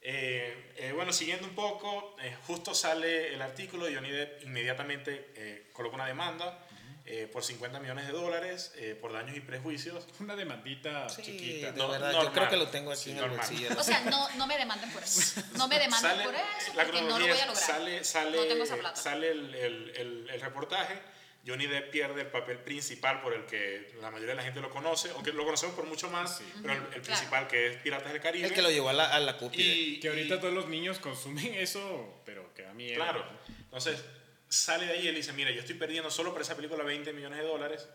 [0.00, 5.32] Eh, eh, bueno, siguiendo un poco, eh, justo sale el artículo y Johnny Depp inmediatamente
[5.34, 6.64] eh, coloca una demanda
[7.04, 10.06] eh, por 50 millones de dólares eh, por daños y prejuicios.
[10.20, 11.72] Una demandita Sí, chiquita.
[11.72, 12.26] de No, verdad, normal.
[12.26, 13.38] yo creo que lo tengo aquí Sí, en el normal.
[13.46, 13.68] bolsillo.
[13.78, 15.42] O sea, no, no me demanden por eso.
[15.56, 17.56] No me demanden Sale- por eso la porque no lo voy a lograr.
[17.56, 18.96] Sale, sale, no tengo esa plata.
[19.00, 21.00] sale el, el- el- el reportaje.
[21.46, 24.68] Johnny Depp pierde el papel principal por el que la mayoría de la gente lo
[24.70, 27.02] conoce, aunque lo conocemos por mucho más, pero el, el claro.
[27.02, 28.46] principal que es Piratas del Caribe.
[28.48, 29.62] El que lo llevó a la, a la cúpide.
[29.64, 33.24] y, Que ahorita y- todos los niños consumen eso, pero que a mí Claro.
[33.62, 34.04] Entonces,
[34.48, 37.12] sale de ahí y él dice, mira, yo estoy perdiendo solo por esa película 20
[37.12, 37.88] millones de dólares.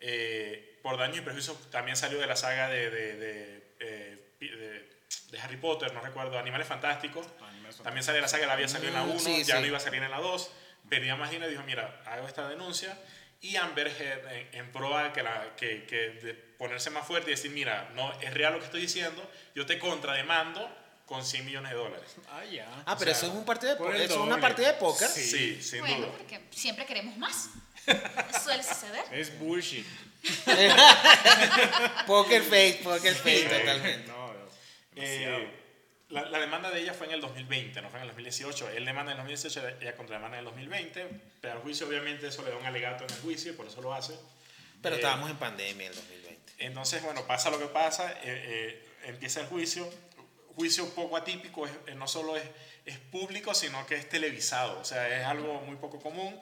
[0.00, 4.88] eh, por daño y prejuicio también salió de la saga de, de, de, eh, de-
[5.32, 7.26] de Harry Potter, no recuerdo, Animales Fantásticos.
[7.50, 9.56] Animales También sale de la saga, la había salido en la Mm, 1, sí, ya
[9.56, 9.60] sí.
[9.60, 10.50] no iba a salir en la 2.
[10.88, 12.96] Perdía más dinero y dijo, mira, hago esta denuncia.
[13.40, 17.30] Y Amber Heard, en, en pro a que, la, que, que de ponerse más fuerte
[17.30, 20.68] y decir, mira, no es real lo que estoy diciendo, yo te contrademando
[21.06, 22.16] con 100 millones de dólares.
[22.30, 22.68] Ah, ya.
[22.84, 25.08] Ah, pero o sea, eso es un partido de eso es una partida de póker.
[25.08, 25.22] Sí.
[25.22, 26.08] Sí, sin bueno, duda.
[26.18, 27.50] porque siempre queremos más.
[28.44, 29.04] Suele suceder.
[29.12, 29.86] Es bullshit.
[32.06, 34.08] Poker face, poker face, totalmente.
[34.08, 34.48] No, no.
[34.96, 35.57] Eh.
[36.10, 38.70] La, la demanda de ella fue en el 2020, no fue en el 2018.
[38.70, 41.06] Él demanda en el 2018, ella contrademanda en el 2020.
[41.40, 43.92] Pero al juicio, obviamente, eso le da un alegato en el juicio, por eso lo
[43.94, 44.14] hace.
[44.82, 46.52] Pero Eh, estábamos en pandemia en el 2020.
[46.58, 49.88] Entonces, bueno, pasa lo que pasa, eh, eh, empieza el juicio.
[50.56, 52.42] Juicio poco atípico, es- eh, no solo es,
[52.84, 54.80] es público, sino que es televisado.
[54.80, 56.38] O sea, es algo muy poco común.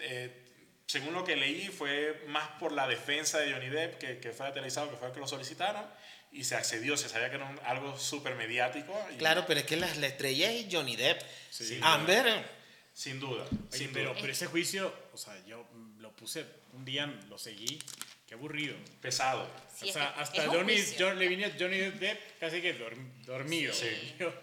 [0.00, 0.44] Eh,
[0.86, 4.52] según lo que leí, fue más por la defensa de Johnny Depp, que, que fuera
[4.52, 5.84] televisado, que fue el que lo solicitaron,
[6.32, 8.92] y se accedió, se sabía que era un- algo súper mediático.
[9.14, 11.20] y- Claro, pero es que la, la estrella es Johnny Depp.
[11.50, 11.78] Sí.
[11.82, 12.58] Amber,
[12.92, 14.20] Sin duda, Oye, sin pero, duda.
[14.20, 15.64] pero ese juicio, o sea, yo
[15.98, 17.78] lo puse un día, lo seguí.
[18.26, 18.76] Qué aburrido.
[19.00, 19.48] Pesado.
[19.74, 20.76] Sí, o sea, hasta Johnny.
[20.98, 23.72] John, le vine a Johnny Depp casi que dorm- dormido.
[23.72, 24.14] Sí.
[24.18, 24.34] Yo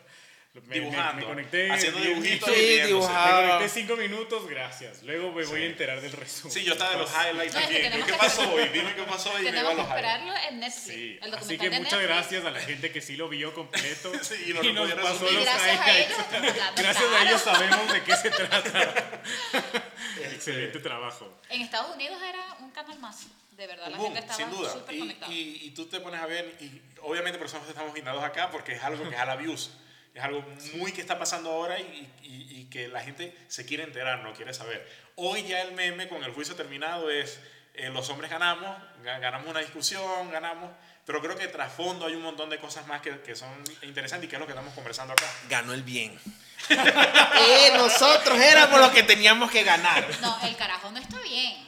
[0.61, 1.71] me, me- Dibujando, me conecté.
[1.71, 3.41] haciendo dibujitos Sí, dibujaba.
[3.41, 5.03] Me conecté cinco minutos, gracias.
[5.03, 6.53] Luego me voy a enterar del resumen.
[6.53, 7.91] Sí, yo estaba de los highlights No, que también.
[8.05, 8.69] ¿Qué que- pasó hoy?
[8.69, 9.89] Dime qué pasó y me iba a Tenemos que los highlights.
[9.89, 10.83] esperarlo en Netflix.
[10.95, 12.07] Sí, el documental así que muchas Netflix.
[12.07, 14.89] gracias a la gente que sí lo vio completo Sí, y no y lo nos
[14.91, 16.11] podía pasó los gracias a highlights.
[16.11, 19.21] ellos, claro, Gracias a ellos sabemos de qué se trata.
[20.33, 21.31] Excelente trabajo.
[21.49, 23.25] En Estados Unidos era un canal más.
[23.51, 24.73] De verdad, la Boom, gente sin estaba duda.
[24.73, 28.21] súper Y, y, y tú te pones a ver, y obviamente por eso estamos guindados
[28.21, 29.71] acá, porque es algo que es al views.
[30.15, 30.43] Es algo
[30.75, 34.33] muy que está pasando ahora y, y- y que la gente se quiere enterar, no
[34.33, 34.89] quiere saber.
[35.15, 37.37] Hoy ya el meme con el juicio terminado es,
[37.73, 40.71] eh, los hombres ganamos, ga- ganamos una discusión, ganamos,
[41.05, 43.49] pero creo que tras fondo hay un montón de cosas más que, que son
[43.83, 45.27] interesantes y que es lo que estamos conversando acá.
[45.49, 46.17] ganó el bien.
[46.69, 50.07] Eh, nosotros éramos los que teníamos que ganar.
[50.21, 51.67] No, el carajo no está bien.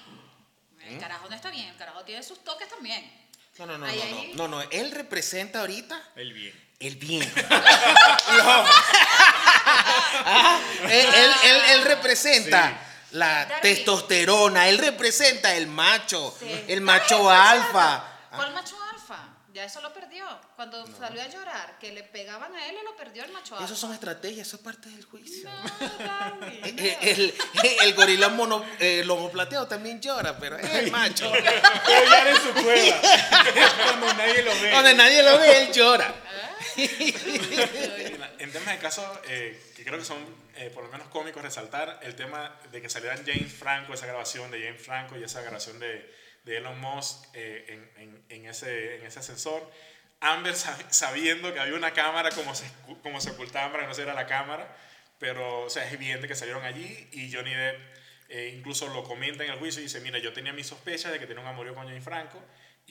[0.84, 1.68] El carajo no está bien.
[1.68, 3.12] El carajo tiene sus toques también.
[3.60, 4.32] No, no, no, Ahí, no, ahí.
[4.36, 4.70] no, no, no.
[4.72, 6.67] Él representa ahorita El bien.
[6.80, 7.34] El bien.
[8.38, 8.66] No.
[10.30, 12.78] Ah, él, él, él- él representa
[13.12, 16.66] la testosterona, él representa el macho, Sí.
[16.68, 18.04] el macho alfa.
[18.36, 18.87] ¿Cuál macho alfa?
[19.58, 20.24] Ya eso lo perdió.
[20.56, 23.58] Cuando salió a llorar, que le pegaban a él y lo perdió el macho.
[23.60, 25.50] Esos son estrategias, eso es parte del juicio.
[25.50, 26.84] No, Eh, no.
[26.84, 27.34] eh, El,
[27.82, 31.32] el gorila mono, eh, lomo plateado también llora, pero es el macho.
[31.32, 33.02] Pero ya en su cueva.
[33.56, 34.70] Es cuando nadie lo ve.
[34.70, 36.14] Donde nadie lo ve, él llora.
[38.40, 40.18] En temas de casos eh, que creo que son
[40.56, 44.52] eh, por lo menos cómicos, resaltar el tema de que salieran James Franco, esa grabación
[44.52, 46.14] de James Franco y esa grabación de,
[46.48, 49.70] de Elon Musk eh, en, en- ese, en ese ascensor.
[50.22, 52.66] Amber sab- sabiendo que había una cámara, como se,
[53.04, 54.76] como se ocultaban para que no se viera la cámara,
[55.20, 57.80] pero o sea, es evidente que salieron allí y Johnny Depp
[58.30, 61.20] eh, incluso lo comenta en el juicio y dice, mira, yo tenía mis sospechas de
[61.20, 62.42] que tenía un amorío con James Franco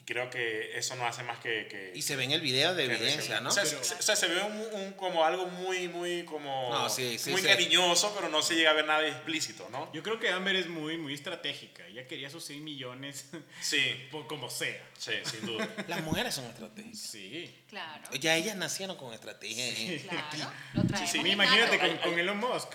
[0.07, 1.67] creo que eso no hace más que...
[1.67, 3.49] que Y se ve en el video de evidencia, ¿no?
[3.49, 6.89] O sea, se, o sea, se ve un, un- como algo muy, muy, como, No,
[6.89, 7.47] sí, sí, muy sí.
[7.47, 9.91] cariñoso, pero no se llega a ver nada explícito, ¿no?
[9.93, 11.85] Yo creo que Amber es muy, muy estratégica.
[11.87, 13.25] Ella quería sus 6 millones
[13.61, 14.81] Sí, por como sea.
[14.97, 15.67] sí, sin duda.
[15.89, 16.99] Las mujeres son estratégicas.
[17.01, 17.53] Sí.
[17.67, 19.67] Claro, Ya ellas nacieron con estrategia.
[19.67, 20.05] ¿eh?
[20.09, 20.51] claro.
[20.73, 21.33] Lo traemos sí, innato.
[21.33, 22.69] imagínate con, con Elon Musk.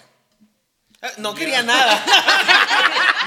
[1.00, 2.04] Ah, No quería nada.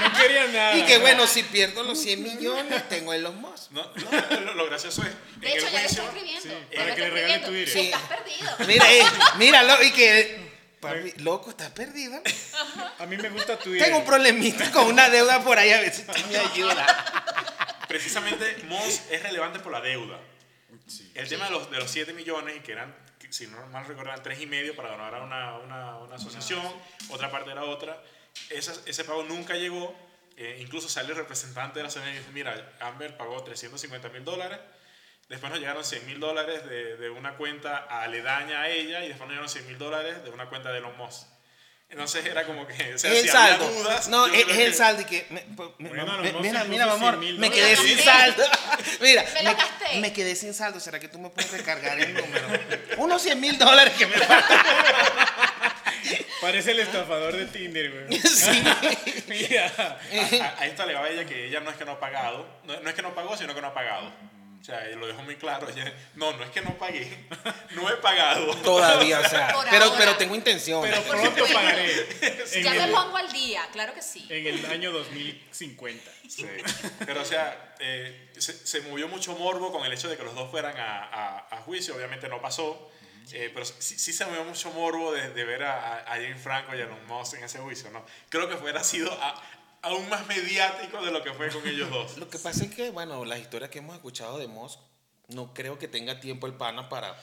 [0.00, 0.76] No quería nada.
[0.76, 3.70] Y que bueno, si pierdo los 100 millones, tengo en los Musk.
[3.70, 6.42] No, no, lo, lo gracioso es, De hecho, el ya le juicio, está escribiendo.
[6.42, 7.72] sí, para que le regale tu dinero.
[7.72, 7.80] Sí.
[7.80, 8.50] Estás perdido.
[8.66, 9.02] Mira, eh,
[9.38, 10.50] míralo, y que.
[10.80, 12.20] papi, loco, estás perdido.
[12.98, 15.92] A mí me gusta tu Tengo un problemita con una deuda por ahí, a ver
[15.92, 16.86] si tú me ayudas.
[17.88, 20.18] precisamente Moss es relevante por la deuda.
[21.14, 22.94] El tema de los, de los 7 millones, que eran,
[23.30, 26.62] si no mal recuerdo, eran 3 y medio para donar a una, una, una asociación,
[27.08, 28.00] otra parte era otra.
[28.50, 29.94] Esa- ese pago nunca llegó.
[30.38, 34.22] eh, incluso sale el representante de la asociación y dice, mira, Amber pagó 350 mil
[34.22, 34.58] dólares.
[35.30, 39.20] Después nos llegaron 100 mil dólares de, de una cuenta aledaña a ella y después
[39.26, 41.22] nos llegaron 100 mil dólares de una cuenta de Elon Musk.
[41.88, 43.70] Entonces era como que, o sea, Es el si había saldo.
[43.70, 45.26] dudas, no, es, es el que- saldo y que.
[45.30, 45.44] me-
[45.78, 48.42] me- Bueno, me- no, mira, mira, mi amor, 100 mil me quedé sin saldo.
[49.00, 50.00] Mira, Me la me, gasté.
[50.00, 50.80] me quedé sin saldo.
[50.80, 52.46] ¿Será que tú me puedes recargar el número?
[52.98, 55.25] Unos 100 mil dólares que me faltan.
[56.46, 58.20] Parece el estafador de Tinder, güey.
[58.22, 58.62] Sí.
[59.28, 59.72] Mira.
[60.42, 62.88] a, a esto alegaba ella que ella no es que no ha pagado, no, no
[62.88, 64.12] es que no pagó, sino que no ha pagado.
[64.60, 65.68] O sea, ella lo dejó muy claro.
[65.68, 67.26] Ella, no, no es que no pagué,
[67.72, 68.52] no he pagado.
[68.56, 69.52] Todavía, o sea.
[69.52, 69.98] Por Pero, ahora.
[69.98, 70.82] pero tengo intención.
[70.82, 72.06] Pero pronto pagaré.
[72.52, 74.26] En Ya me el, pongo al día, claro que sí.
[74.28, 76.10] en el año 2050.
[76.28, 76.46] Sí.
[77.04, 80.34] Pero, o sea, eh, se, se movió mucho morbo con el hecho de que los
[80.34, 81.94] dos fueran a, a- a juicio.
[81.94, 82.90] Obviamente no pasó.
[83.32, 86.80] Eh, pero sí, sí se movió mucho morbo de, de ver a, a, Franco y
[86.80, 88.04] a Elon Musk en ese juicio, ¿no?
[88.28, 89.42] Creo que fuera sido a-
[89.82, 92.18] aún más mediático de lo que fue con ellos dos.
[92.18, 94.78] Lo que pasa es que, bueno, las historias que hemos escuchado de Moss,
[95.28, 97.16] no creo que tenga tiempo el pana para,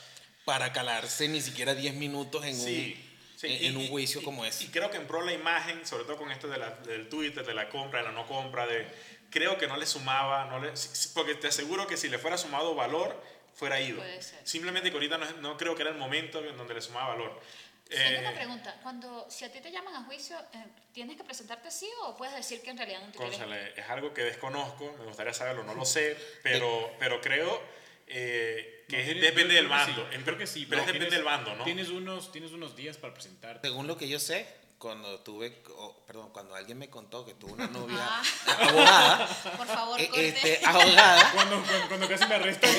[0.45, 2.95] para calarse ni siquiera 10 minutos en Sí,
[3.33, 4.71] un, sí, en, y- en un y- juicio y- como Y ese.
[4.71, 7.45] creo que en pro de la imagen, sobre todo con esto de la- del Twitter,
[7.45, 8.87] de la compra, de la no compra, de,
[9.29, 10.73] creo que no le sumaba, no le,
[11.13, 13.21] porque te aseguro que si le fuera sumado valor,
[13.53, 13.97] fuera ido.
[13.97, 14.39] Puede ser.
[14.47, 17.39] Simplemente que ahorita no, no creo que era el momento en donde le sumaba valor.
[17.87, 18.79] Tengo Eh, una pregunta.
[18.81, 22.33] Cuando, si a ti te llaman a juicio, eh, ¿tienes que presentarte sí o puedes
[22.33, 23.37] decir que en realidad no te quieres?
[23.37, 27.61] Cónchale, es algo que desconozco, me gustaría saberlo, no lo sé, pero, pero creo
[28.07, 30.07] eh, que No, es- tienes- depende yo del bando.
[30.11, 30.65] sí, Creo que sí.
[30.65, 31.63] Pero es no, depende tienes- del bando, ¿no?
[31.63, 33.67] Tienes unos, tienes unos días para presentarte.
[33.67, 34.45] Según lo que yo sé,
[34.77, 35.63] cuando tuve,
[36.05, 38.21] perdón, cuando alguien me contó que tuvo una novia Ah.
[38.59, 42.69] abogada, Por favor, eh, este, abogada, Cuando, cuando, cuando casi me arrestan.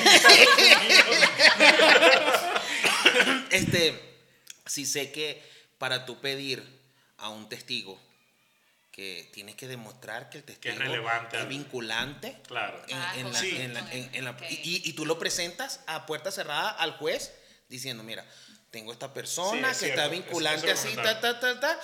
[3.51, 4.17] este,
[4.65, 5.43] sí sé que
[5.77, 6.63] para tú pedir
[7.17, 7.99] a un testigo
[8.91, 12.81] que tienes que demostrar que el testigo relevante es vinculante Claro.
[12.93, 13.13] Ah,
[14.49, 17.33] y tú lo presentas a puerta cerrada al juez
[17.67, 18.25] diciendo, mira,
[18.75, 21.79] tengo esta persona Sí, que es está vinculante así, ta, ta, ta, ta.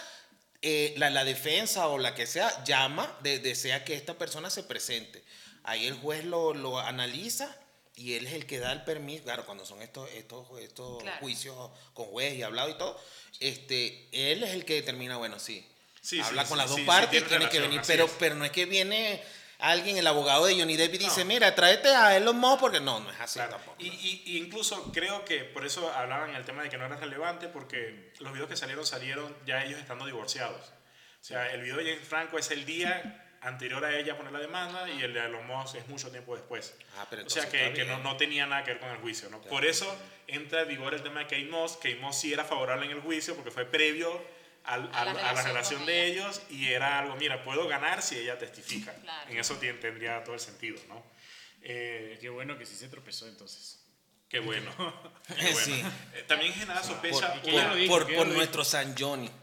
[0.61, 4.63] Eh, la, la defensa o la que sea llama, de- desea que esta persona se
[4.63, 5.23] presente.
[5.63, 7.55] Ahí el juez lo, lo analiza
[7.95, 9.23] y él es el que da el permiso.
[9.23, 11.17] Claro, cuando son estos, estos, estos Claro.
[11.21, 12.99] juicios con juez y hablado y todo,
[13.39, 15.65] este, él es el que determina, bueno, sí.
[16.01, 17.81] Sí, habla sí, con sí, las dos sí, sí, partes tiene y tiene que venir.
[17.87, 18.11] Pero, es.
[18.19, 19.23] pero no es que viene
[19.61, 21.27] alguien, el abogado de Johnny Depp, y dice, No.
[21.27, 23.51] mira, tráete a Elon Musk porque no, no es así Claro.
[23.55, 23.75] tampoco.
[23.79, 26.97] Y, y- y incluso creo que por eso hablaban el tema de que no era
[26.97, 30.73] relevante, porque los videos que salieron salieron ya ellos estando divorciados.
[31.21, 34.39] O sea, el video de James Franco es el día anterior a ella poner la
[34.39, 36.75] demanda y el de Elon Musk es mucho tiempo después.
[36.97, 39.29] Ah, pero o sea, que, que no, no tenía nada que ver con el juicio.
[39.29, 39.41] ¿no?
[39.41, 39.87] Por eso
[40.27, 41.73] entra en vigor el tema de Kate Moss.
[41.77, 44.21] Kate Moss sí era favorable en el juicio porque fue previo
[44.63, 46.13] al- A la a la relación relación con de ella.
[46.13, 48.93] ellos y era algo, mira, puedo ganar si ella testifica.
[48.95, 49.31] Claro.
[49.31, 51.03] En eso tendría todo el sentido, ¿no?
[51.63, 53.77] Eh, Qué bueno que sí se tropezó entonces.
[54.29, 54.71] Qué bueno.
[55.27, 55.57] Qué bueno.
[55.59, 55.83] Sí.
[56.15, 57.33] Eh, También genera sospecha.
[57.33, 57.93] Por, ¿quién ya lo por- dijo?
[57.93, 59.29] por- ¿quién por nuestro San Johnny.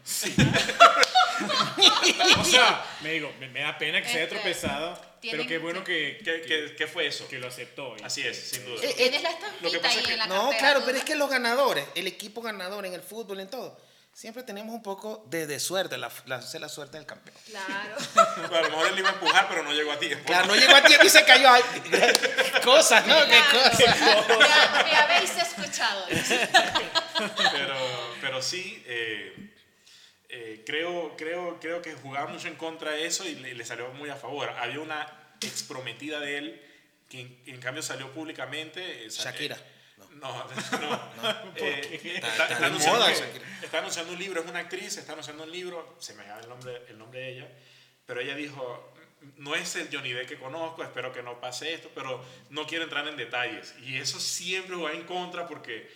[2.39, 5.57] O sea, me digo, me, me da pena que se haya Este, tropezado, pero qué
[5.57, 7.27] bueno que, ¿Qué, que, qué- qué fue eso?
[7.27, 7.95] que lo aceptó.
[7.97, 8.81] y Así que- es, sin duda.
[8.83, 10.97] Eh, la Lo que pasa ahí es que- en la No, claro, pero ¿no?
[10.99, 13.79] es que los ganadores, el equipo ganador en el fútbol, en todo,
[14.19, 17.37] siempre tenemos un poco de, de suerte, la, la, la suerte del campeón.
[17.45, 17.95] Claro.
[18.49, 20.25] Bueno, a lo mejor él iba a empujar, pero no llegó a tiempo.
[20.25, 21.49] Claro, no llegó a tiempo y se cayó.
[21.49, 21.61] Ay,
[22.63, 23.15] cosas, ¿no?
[23.25, 23.69] Qué Claro.
[23.69, 23.99] cosas.
[23.99, 26.05] Ya, me habéis escuchado.
[27.51, 27.75] Pero,
[28.21, 29.51] pero sí, eh,
[30.29, 33.89] eh, creo, creo, creo que jugaba mucho en contra de eso y le, le salió
[33.93, 34.49] muy a favor.
[34.49, 35.05] Había una
[35.41, 36.65] ex prometida de él
[37.09, 39.05] que en, en cambio salió públicamente.
[39.05, 39.57] eh, Shakira.
[40.05, 41.51] Eh, No, no.
[41.55, 43.11] eh, Está- está, está anunciando, moda
[43.61, 46.49] está anunciando un libro, es una actriz, está anunciando un libro, se me da el
[46.49, 47.49] nombre, el nombre de ella,
[48.05, 48.93] pero ella dijo,
[49.37, 52.83] no es el Johnny Depp que conozco, espero que no pase esto, pero no quiero
[52.85, 53.75] entrar en detalles.
[53.81, 55.89] Y eso siempre va en contra porque,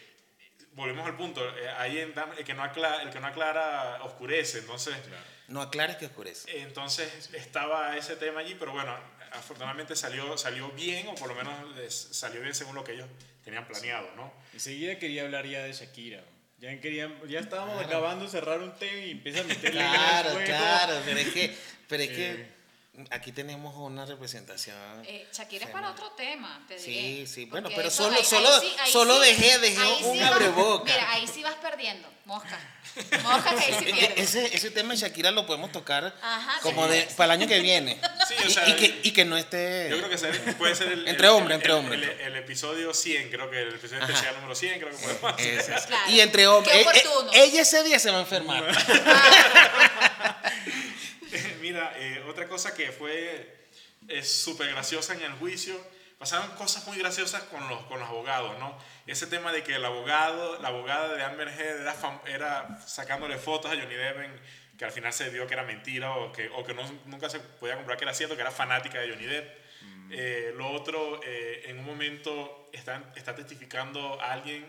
[0.73, 4.59] volvemos al punto, eh, ahí en el que, no aclara, el que no aclara oscurece,
[4.59, 4.95] entonces...
[5.47, 6.61] No aclares que oscurece.
[6.61, 8.95] Entonces estaba ese tema allí, pero bueno,
[9.33, 11.53] afortunadamente salió, salió bien, o por lo menos
[12.11, 13.07] salió bien según lo que ellos
[13.43, 14.33] tenían planeado, ¿no?
[14.53, 16.23] Enseguida quería hablar ya de Shakira.
[16.59, 20.45] Ya, querían, ya estábamos acabando de cerrar un tema y empieza a meterle Claro, juego.
[20.45, 21.55] claro, pero es que,
[21.89, 22.47] pero es Eh.
[23.09, 24.75] Aquí tenemos una representación.
[25.07, 26.85] Eh, Shakira es para otro tema, te diré.
[26.85, 30.03] Sí, sí, bueno, pero eso- solo- ahí- solo- ahí sí- ahí solo sí- dejé- dejé
[30.05, 30.83] un vas- abreboca.
[30.91, 32.07] Mira, ahí sí vas perdiendo.
[32.25, 32.57] Mosca.
[33.23, 34.17] Mosca que ahí sí E- e- pierdes.
[34.35, 37.59] Ese, ese tema de Shakira lo podemos tocar Ajá, como de para el año que
[37.59, 37.99] viene.
[38.27, 39.89] Sí, o Y, sea, y que, y que no esté...
[39.89, 42.01] Yo creo que ser- puede ser el, Entre hombres, entre hombres.
[42.01, 44.13] El, el episodio 100, creo que el episodio Ajá.
[44.13, 45.81] especial número 100, creo que podemos hacer.
[45.87, 46.09] Claro.
[46.11, 46.73] Y entre hombres.
[46.73, 47.31] Qué eh, eh, oportuno.
[47.33, 48.63] ella ese día se va a enfermar.
[51.73, 53.51] Mira, eh, otra cosa que fue
[54.21, 55.75] súper graciosa en el juicio,
[56.19, 58.77] pasaron cosas muy graciosas con los, con los abogados, ¿no?
[59.07, 63.71] Ese tema de que el abogado, la abogada de Amber Heard era, era sacándole fotos
[63.71, 64.39] a Johnny Depp, en-
[64.77, 67.39] que al final se dio que era mentira o que, o que no- nunca se
[67.39, 69.57] podía comprobar que era cierto, que era fanática de Johnny Depp.
[70.11, 74.63] Eh, lo otro, eh, en un momento está, está testificando a alguien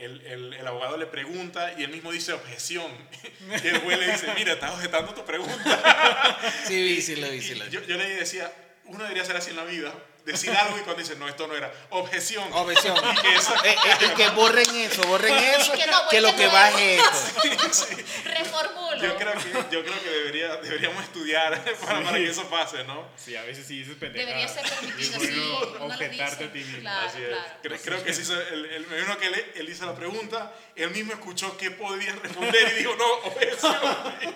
[0.00, 2.90] el, el, el abogado le pregunta y él mismo dice objeción.
[3.64, 6.38] Y el juez le dice, mira, estás objetando tu pregunta.
[6.66, 7.70] Sí, vi, sí, lo vi, sí, lo vi.
[7.70, 8.52] Yo, yo le decía,
[8.84, 9.92] uno debería ser así en la vida.
[10.32, 11.72] Decir algo y cuando dice, no, esto no era.
[11.90, 12.52] Objeción.
[12.52, 12.96] Objeción.
[12.96, 13.28] Y que
[13.70, 15.72] Eh, eh, y que borren eso, borren eso.
[15.72, 17.02] Que no, que lo que va nuevo.
[17.42, 17.96] es esto.
[18.24, 19.02] Reformulo.
[19.02, 23.08] yo creo que, yo creo que debería, deberíamos estudiar para, para que eso pase, ¿no?
[23.16, 24.28] Sí, a veces sí dices pendejada.
[24.28, 25.76] Debería ser permitido, sí.
[25.80, 26.80] objetarte a ti mismo.
[26.80, 27.28] Claro, Así es.
[27.28, 27.48] claro.
[27.62, 30.90] Creo, creo que sí, hizo el, el, imagino que él, él hizo la pregunta, él
[30.90, 33.80] mismo escuchó qué podía responder y dijo, no, objeción.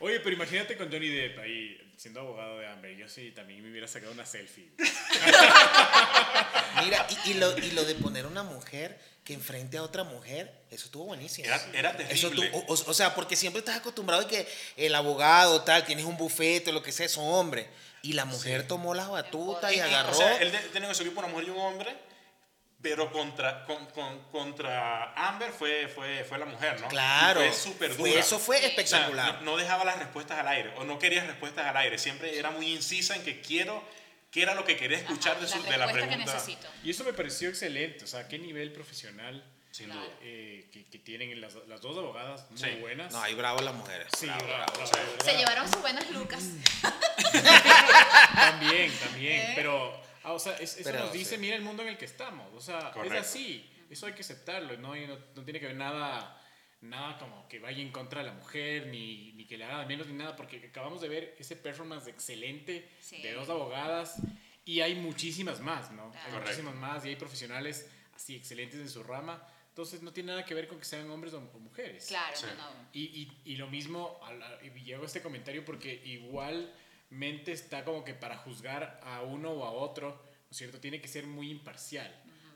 [0.00, 2.96] Oye, pero imagínate con Johnny Depp ahí siendo abogado de Amber.
[2.96, 4.68] Yo sí también me hubiera sacado una selfie.
[6.84, 10.52] Mira, y, y lo, y lo de poner una mujer que enfrente a otra mujer,
[10.70, 11.46] eso estuvo buenísimo.
[11.46, 12.50] Era, era Eso terrible.
[12.50, 16.04] tú- o, o- o sea, porque siempre estás acostumbrado a que el abogado, tal, tienes
[16.04, 17.66] un bufete, lo que sea, son hombres.
[18.02, 20.10] Y la mujer tomó las batutas y agarró.
[20.10, 21.96] O sea, él tenía en su equipo una mujer y un hombre,
[22.82, 26.88] pero contra, con, con- contra Amber fue, fue, fue la mujer, ¿no?
[26.88, 27.40] claro.
[27.44, 28.20] Y Fue súper Fue- dura.
[28.20, 29.34] eso fue O sea, espectacular.
[29.42, 31.96] no, no dejaba las respuestas al aire, o no quería respuestas al aire.
[31.98, 33.82] Siempre era muy incisa en que quiero,
[34.32, 36.44] que era lo que quería escuchar Ajá, de, su, la de la pregunta.
[36.82, 38.04] Y eso me pareció excelente.
[38.04, 40.02] O sea, qué nivel profesional Sin duda.
[40.22, 42.70] eh, que, que tienen las, las dos abogadas muy Sí.
[42.80, 43.12] buenas.
[43.12, 44.08] No, ahí bravo las mujeres.
[44.18, 44.90] sí, Bravo, bravo, bravo.
[44.90, 46.42] bravo, Se llevaron sus buenas lucas.
[48.34, 49.40] También, también.
[49.40, 49.52] ¿Eh?
[49.54, 51.40] Pero, ah, o sea, es- eso Pero, nos dice, sí.
[51.40, 52.48] mira el mundo en el que estamos.
[52.54, 53.14] O sea, Correcto.
[53.18, 53.68] es así.
[53.90, 54.76] Eso hay que aceptarlo.
[54.78, 54.96] ¿no?
[54.96, 56.40] Y no, no tiene que ver nada,
[56.80, 59.86] nada como que vaya en contra de la mujer, ni, ni que le haga de
[59.86, 63.22] menos, ni nada, porque acabamos de ver ese performance excelente Sí.
[63.22, 64.16] de dos abogadas.
[64.64, 66.06] Y hay muchísimas más, ¿no?
[66.14, 66.40] Hay Claro.
[66.44, 69.46] muchísimas más y hay profesionales así excelentes en su rama.
[69.70, 72.06] Entonces no tiene nada que ver con que sean hombres o, o mujeres.
[72.06, 72.46] Claro, Sí.
[72.46, 72.88] no, no.
[72.92, 74.20] Y, y, y lo mismo,
[74.62, 76.00] y llego a este comentario porque
[77.12, 80.80] igualmente está como que para juzgar a uno o a otro, ¿no es cierto?
[80.80, 82.10] Tiene que ser muy imparcial,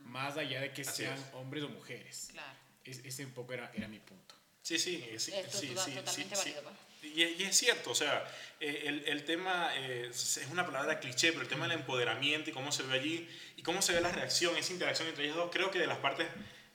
[0.05, 1.25] más allá de que Así sean es.
[1.35, 2.29] hombres o mujeres.
[2.33, 2.59] Claro.
[2.85, 4.35] Es- ese un poco era, era mi punto.
[4.63, 5.75] Sí, sí, sí, Esto sí, sí,
[6.07, 6.35] sí, sí.
[6.35, 6.77] válido, pues.
[7.15, 8.25] Y, y es cierto, o sea,
[8.59, 12.51] eh, el, el tema eh, es es una palabra cliché, pero el tema del empoderamiento
[12.51, 15.37] y cómo se ve allí y cómo se ve la reacción, esa interacción entre ellas
[15.37, 16.27] dos, creo que de las partes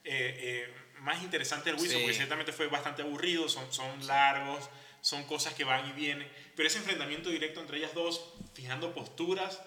[0.04, 2.04] eh, eh, más interesantes del juicio, Sí.
[2.04, 4.70] porque ciertamente fue bastante aburrido, son, son largos,
[5.02, 8.22] son cosas que van y vienen, pero ese enfrentamiento directo entre ellas dos,
[8.54, 9.60] fijando posturas,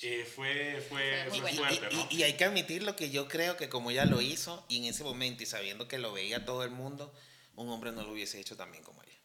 [0.00, 1.56] eh, fue, fue, Fue bueno.
[1.58, 2.08] fuerte, ¿no?
[2.10, 4.78] Y, y hay que admitir lo que yo creo que como ella lo hizo, y
[4.78, 7.12] en ese momento, y sabiendo que lo veía todo el mundo,
[7.54, 9.18] un hombre no lo hubiese hecho también como ella.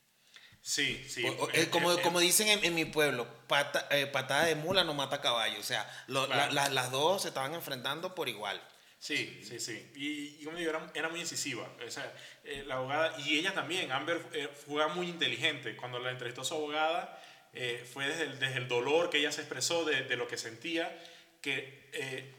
[0.62, 1.24] Sí, sí.
[1.26, 4.56] O- eh, eh, como, eh, como dicen en, en mi pueblo, pata- eh, patada de
[4.56, 5.60] mula no mata caballo.
[5.60, 6.54] O sea, lo- la- Claro.
[6.54, 8.62] la- las dos se estaban enfrentando por igual.
[9.04, 9.86] Sí, sí, sí.
[9.96, 11.70] Y, y como digo, era, era muy incisiva.
[11.86, 12.10] O sea,
[12.46, 15.76] eh, la abogada, y ella también, Amber, eh, fue muy inteligente.
[15.76, 19.42] Cuando la entrevistó su abogada, eh, fue desde el, desde el dolor que ella se
[19.42, 20.98] expresó, de, de lo que sentía,
[21.42, 22.34] que eh,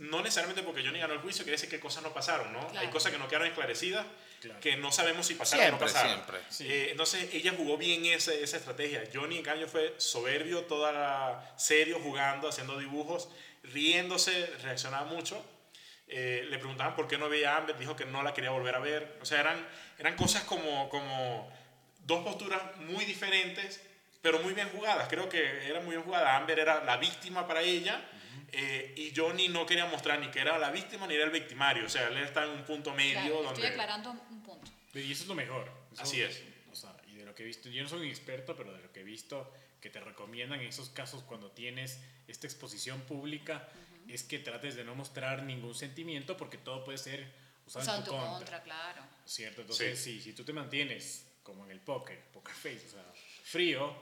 [0.00, 2.66] no necesariamente porque Johnny ganó el juicio, quiere decir que cosas no pasaron, ¿no?
[2.66, 2.80] Claro.
[2.80, 4.04] Hay cosas que no quedaron esclarecidas,
[4.40, 4.58] Claro.
[4.58, 6.12] que no sabemos si pasaron o no pasaron.
[6.14, 6.38] siempre.
[6.48, 6.66] Sí.
[6.68, 9.04] Eh, entonces ella jugó bien esa, esa estrategia.
[9.14, 13.28] Johnny en cambio fue soberbio, toda la, serio, jugando, haciendo dibujos,
[13.62, 15.44] riéndose, reaccionaba mucho.
[16.08, 18.74] Eh, le preguntaban por qué no veía a Amber, dijo que no la quería volver
[18.74, 19.18] a ver.
[19.20, 19.66] O sea, eran,
[19.98, 21.52] eran cosas como, como
[22.06, 23.82] dos posturas muy diferentes,
[24.22, 25.06] pero muy bien jugadas.
[25.08, 26.36] Creo que era muy bien jugada.
[26.36, 28.02] Amber era la víctima para ella.
[28.52, 31.84] eh, y Johnny no quería mostrar ni que era la víctima ni era el victimario.
[31.84, 33.60] O sea, él está en un punto medio Claro, donde...
[33.60, 34.70] Estoy aclarando un punto.
[34.94, 35.70] Y eso es lo mejor.
[35.92, 36.42] Eso- Así es.
[36.72, 38.80] O sea, y de lo que he visto, yo no soy un experto, pero de
[38.82, 43.68] lo que he visto, que te recomiendan en esos casos cuando tienes esta exposición pública,
[44.08, 47.26] es que trates de no mostrar ningún sentimiento porque todo puede ser
[47.66, 48.62] usado Usado en tu contra.
[48.62, 49.02] claro.
[49.24, 49.60] ¿Cierto?
[49.62, 50.14] Entonces, Sí.
[50.18, 53.04] si, si tú te mantienes como en el poker, poker face, o sea,
[53.44, 53.96] frío,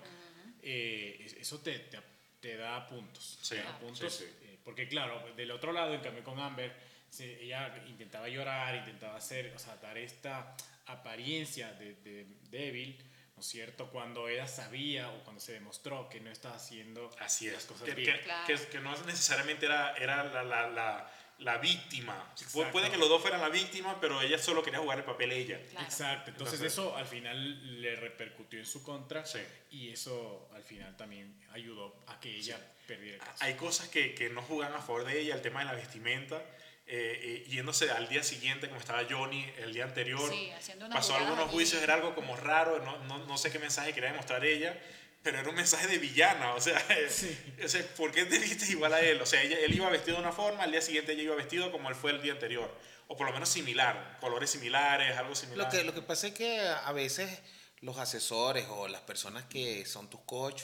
[0.62, 1.98] eh, es- eso te, te,
[2.40, 3.38] te da puntos.
[3.42, 4.30] Sí, te da puntos sí, sí.
[4.42, 6.72] eh, porque claro, del otro lado, en cambio con Amber,
[7.10, 10.56] se- ella intentaba llorar, intentaba hacer, o sea, dar esta
[10.86, 12.96] apariencia de, de débil,
[13.36, 13.90] ¿no es cierto?
[13.90, 17.64] Cuando ella sabía o cuando se demostró que no estaba haciendo Así las es.
[17.66, 18.16] cosas Que, bien.
[18.16, 18.46] que- Claro.
[18.46, 22.32] que- que no necesariamente era, era la, la- la- la víctima.
[22.40, 22.72] Exacto.
[22.72, 25.60] Puede que los dos fueran la víctima, pero ella solo quería jugar el papel ella.
[25.70, 25.84] Claro.
[25.84, 29.40] Exacto, entonces, Entonces- eso al final le repercutió en su contra Sí.
[29.70, 33.44] y eso al final también ayudó a que ella perdiera el caso.
[33.44, 36.42] Hay cosas que, que no juegan a favor de ella, el tema de la vestimenta,
[36.88, 41.16] eh, eh, yéndose al día siguiente, como estaba Johnny el día anterior, Sí, haciendo pasó
[41.16, 44.80] algunos juicios, era algo como raro, no, no, no sé qué mensaje quería demostrar ella,
[45.22, 46.76] pero era un mensaje de villana, o sea,
[47.64, 49.20] o sea, ¿por qué te vistes igual a él?
[49.20, 51.72] O sea, ella- él iba vestido de una forma, al día siguiente ella iba vestido
[51.72, 52.72] como él fue el día anterior,
[53.08, 55.66] o por lo menos similar, colores similares, algo similar.
[55.66, 57.40] Lo que, lo que pasa es que a veces
[57.80, 60.62] los asesores o las personas que son tus coach,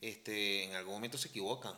[0.00, 1.74] este, en algún momento se equivocan.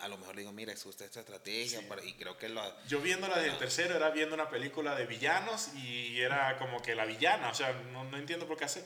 [0.00, 2.62] A lo mejor le digo, mira, es usted esta estrategia, para- y creo que lo...
[2.86, 6.94] Yo viendo la del tercero era viendo una película de villanos y era como que
[6.94, 8.84] la villana, o sea, no, no entiendo por qué hace,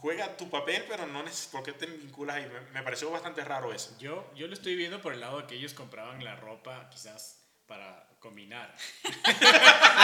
[0.00, 2.46] juega tu papel, pero no neces por qué te vinculas ahí.
[2.52, 3.96] Me, me pareció bastante raro eso.
[3.98, 7.38] Yo, yo lo estoy viendo por el lado de que ellos compraban la ropa quizás
[7.66, 8.74] para combinar.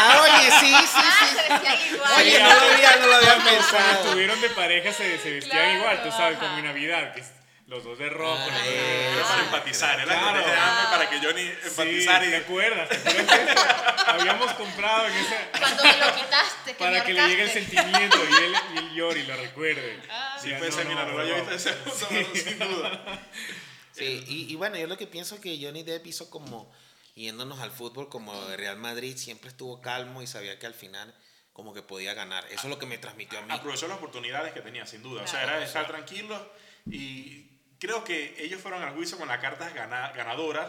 [0.00, 1.36] Ah, oye, sí, sí, Ah, sí.
[1.36, 2.12] se vestían igual.
[2.20, 4.04] Oye, no lo había, no lo había Cuando pensado.
[4.04, 6.46] estuvieron de pareja se, se vestían Claro, igual, tú sabes, ajá.
[6.46, 7.30] como en Navidad, que es
[7.68, 8.34] los dos de rojo.
[8.40, 10.38] Ah, los dos de- Era para empatizar, era la Claro.
[10.38, 12.88] de para que Johnny Sí, empatizara ¿te y acuerdas?
[12.88, 13.62] ¿Te acuerdas que eso
[14.06, 15.36] habíamos comprado en ese...
[15.58, 18.94] Cuando me lo quitaste, que Para que le llegue el sentimiento y él, y él
[18.94, 20.00] llore y lo recuerde.
[20.10, 20.36] Ah.
[20.42, 21.74] Sí, puede ser, mira, no lo había visto de ese
[22.50, 23.20] sin duda.
[23.92, 26.72] Sí, y, y bueno, yo lo que pienso que Johnny Depp hizo como,
[27.14, 31.14] yéndonos al fútbol, como el Real Madrid, siempre estuvo calmo y sabía que al final
[31.52, 32.44] como que podía ganar.
[32.46, 33.48] Eso es lo que me transmitió a mí.
[33.52, 35.22] Aprovechó las oportunidades que tenía, sin duda.
[35.22, 35.56] O sea, Claro.
[35.58, 36.40] era estar tranquilos
[36.88, 40.68] y creo que ellos fueron al juicio con las cartas gana- ganadoras,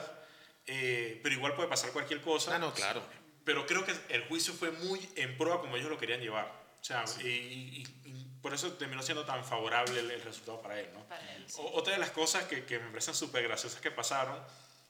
[0.68, 2.56] eh, pero igual puede pasar cualquier cosa.
[2.56, 3.02] Ah, no, claro.
[3.46, 6.46] pero creo que el juicio fue muy en prueba como ellos lo querían llevar.
[6.80, 10.80] O sea, y, y- y por eso terminó siendo tan favorable el, el resultado para
[10.80, 11.04] él, ¿no?
[11.08, 11.60] Para él, sí.
[11.60, 14.40] O- Otra de las cosas que, que me parecen súper graciosas que pasaron,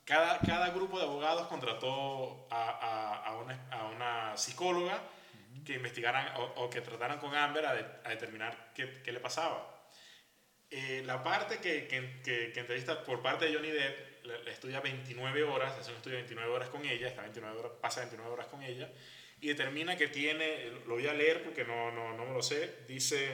[0.06, 5.02] cada, cada grupo de abogados contrató a, a- a una, a una psicóloga
[5.66, 9.20] que investigaran o, o que trataran con Amber a, de- a determinar qué, qué le
[9.20, 9.79] pasaba.
[10.72, 14.80] Eh, la parte que, que, que- que entrevista por parte de Johnny Depp, le estudia
[14.82, 18.32] 29 horas, hace un estudio de 29 horas con ella, está 29 horas, pasa 29
[18.32, 18.92] horas con ella,
[19.42, 22.72] y determina que tiene, lo voy a leer porque no, no, no me lo sé,
[22.88, 23.32] dice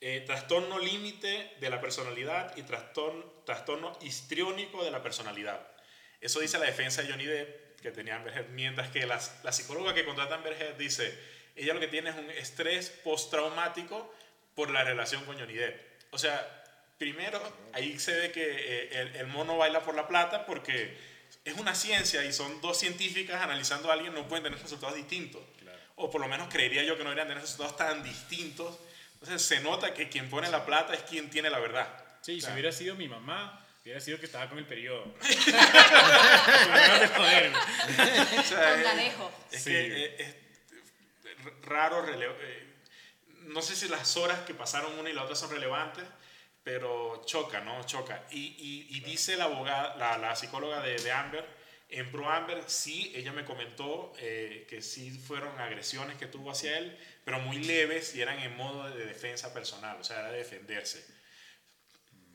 [0.00, 5.66] eh, trastorno límite de la personalidad y trastorno, trastorno histriónico de la personalidad.
[6.20, 9.94] Eso dice la defensa de Johnny Depp, que tenía Amber mientras que las- la psicóloga
[9.94, 11.18] que contrata a Amber dice,
[11.56, 14.14] ella lo que tiene es un estrés postraumático
[14.54, 15.85] por la relación con Johnny Depp.
[16.10, 16.64] O sea,
[16.98, 17.40] primero,
[17.72, 20.96] ahí se ve que eh, el, el mono baila por la plata porque
[21.44, 25.42] es una ciencia y son dos científicas analizando a alguien, no pueden tener resultados distintos.
[25.98, 28.78] O por lo menos creería yo que no deberían tener resultados tan distintos.
[29.14, 31.88] Entonces se nota que quien pone la plata es quien tiene la verdad.
[32.20, 35.14] Sí, si hubiera sido mi mamá, hubiera sido que estaba con el periodo.
[35.22, 37.56] De joderme.
[37.58, 39.32] o sea, Con es- Galejo.
[39.52, 39.70] Es Sí.
[39.70, 40.16] que eh,
[41.24, 42.65] es, raro, rele- eh,
[43.46, 46.04] no sé si las horas que pasaron una y la otra son relevantes,
[46.62, 47.84] pero choca, ¿no?
[47.84, 48.26] Choca.
[48.30, 51.46] Y, y- y dice la abogada, la, la psicóloga de, de Amber,
[51.88, 56.78] en pro Amber, sí, ella me comentó eh, que sí fueron agresiones que tuvo hacia
[56.78, 60.38] él, pero muy leves y eran en modo de defensa personal, o sea, era de
[60.38, 61.06] defenderse.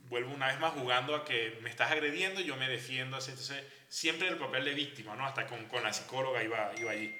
[0.08, 3.30] Vuelvo una vez más jugando a que me estás agrediendo y yo me defiendo, así,
[3.30, 5.24] entonces siempre el papel de víctima, ¿no?
[5.26, 7.16] Hasta con, con la psicóloga iba, iba allí.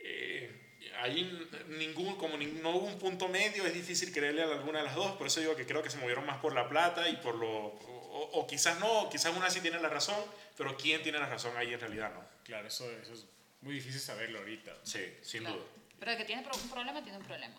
[0.00, 0.65] Eh,
[1.00, 4.84] ahí ningún, como ni- no hubo un punto medio, es difícil creerle a alguna de
[4.86, 7.16] las dos, por eso digo que creo que se movieron más por la plata y
[7.16, 7.48] por lo...
[7.48, 10.16] O, o quizás no, quizás una sí tiene la razón,
[10.56, 12.24] pero ¿quién tiene la razón ahí en realidad no?
[12.44, 13.26] Claro, eso, eso es
[13.60, 14.72] muy difícil saberlo ahorita.
[14.84, 15.56] Sí, sin Claro.
[15.56, 15.66] duda.
[15.98, 17.54] Pero el que tiene un problema, tiene un problema.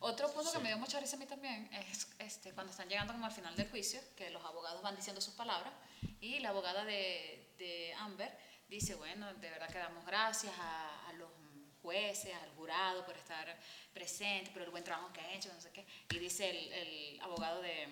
[0.00, 3.12] Otro punto que me dio mucha risa a mí también es este, cuando están llegando
[3.12, 5.72] como al final del juicio, que los abogados van diciendo sus palabras
[6.20, 8.30] y la abogada de, de Amber
[8.68, 11.28] dice, bueno, de verdad que damos gracias a, a los
[11.82, 13.56] jueces, al jurado por estar
[13.92, 15.84] presentes, por el buen trabajo que han hecho, no sé qué.
[16.10, 17.86] Y dice el, el abogado de,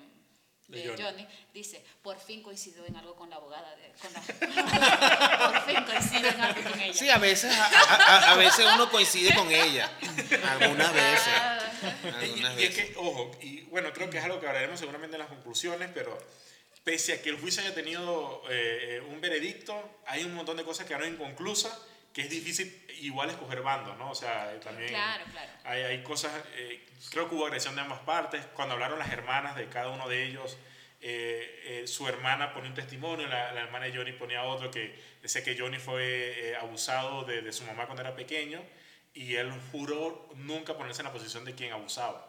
[0.68, 1.02] De de Johnny.
[1.02, 4.20] Johnny, dice, por fin coincidió en algo con la abogada, de, con la,
[5.52, 6.94] por fin coincidió en algo con ella.
[6.94, 9.90] Sí, a veces, a, a- a veces uno coincide con ella.
[10.60, 11.28] Algunas veces.
[11.36, 11.58] Ah,
[12.02, 15.16] Y, Algunas y es que, ojo, y bueno, creo que es algo que hablaremos seguramente
[15.16, 16.18] en las conclusiones, pero
[16.84, 20.84] pese a que el juicio haya tenido eh, un veredicto, hay un montón de cosas
[20.84, 21.72] que quedaron inconclusas,
[22.12, 24.10] que es difícil igual escoger bandos, ¿no?
[24.10, 25.50] O sea, también Claro, claro.
[25.64, 29.56] Hay, hay cosas, eh, creo que hubo agresión de ambas partes, cuando hablaron las hermanas
[29.56, 30.58] de cada uno de ellos,
[31.00, 34.98] eh, eh, su hermana ponía un testimonio, la, la hermana de Johnny ponía otro que
[35.22, 38.60] decía que Johnny fue eh, abusado de, de su mamá cuando era pequeño
[39.14, 42.24] y él juró nunca ponerse en la posición de quien abusaba.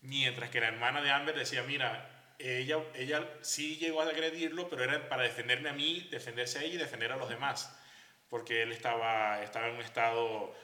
[0.00, 4.84] Mientras que la hermana de Amber decía, mira, ella, ella sí llegó a agredirlo, pero
[4.84, 7.76] era para defenderme a mí, defenderse a ella y defender a los demás.
[8.28, 10.54] Porque él estaba, estaba en un estado,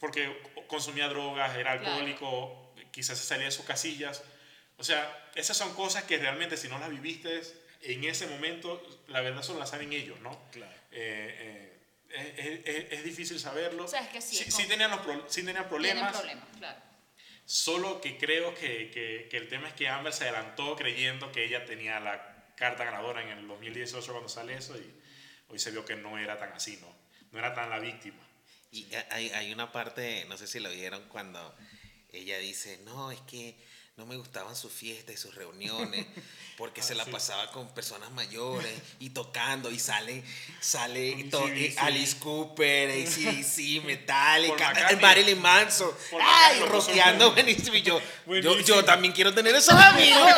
[0.00, 1.94] porque consumía drogas, era Claro.
[1.94, 4.22] alcohólico, quizás se salía de sus casillas.
[4.76, 7.40] O sea, esas son cosas que realmente si no las viviste
[7.82, 10.30] en ese momento, la verdad solo las saben ellos, ¿no?
[10.50, 10.72] Claro.
[10.90, 11.70] Eh,
[12.10, 13.84] eh, es, es- es difícil saberlo.
[13.84, 16.44] O sea, es que sí, sí, es sí tenían, los pro- sí tenían problemas, problemas,
[16.58, 16.80] claro.
[17.44, 21.44] solo que creo que, que- que el tema es que Amber se adelantó creyendo que
[21.44, 24.94] ella tenía la carta ganadora en el 2018 cuando sale eso y
[25.48, 26.93] hoy se vio que no era tan así, ¿no?
[27.34, 28.16] No era tan la víctima.
[28.72, 31.54] Y hay, hay una parte, no sé si lo vieron, cuando
[32.12, 33.56] ella dice, no, es que
[33.96, 36.04] no me gustaban sus fiestas y sus reuniones,
[36.58, 40.22] porque se la pasaba con personas mayores y tocando y sale,
[40.60, 45.00] sale to- eh, Alice Cooper, ACDC, Metallica, Paul McCartney.
[45.02, 48.58] Marilyn Manson, ay, en- buenísimo y yo, yo, Buenísimo.
[48.64, 50.30] yo también quiero tener esos amigos.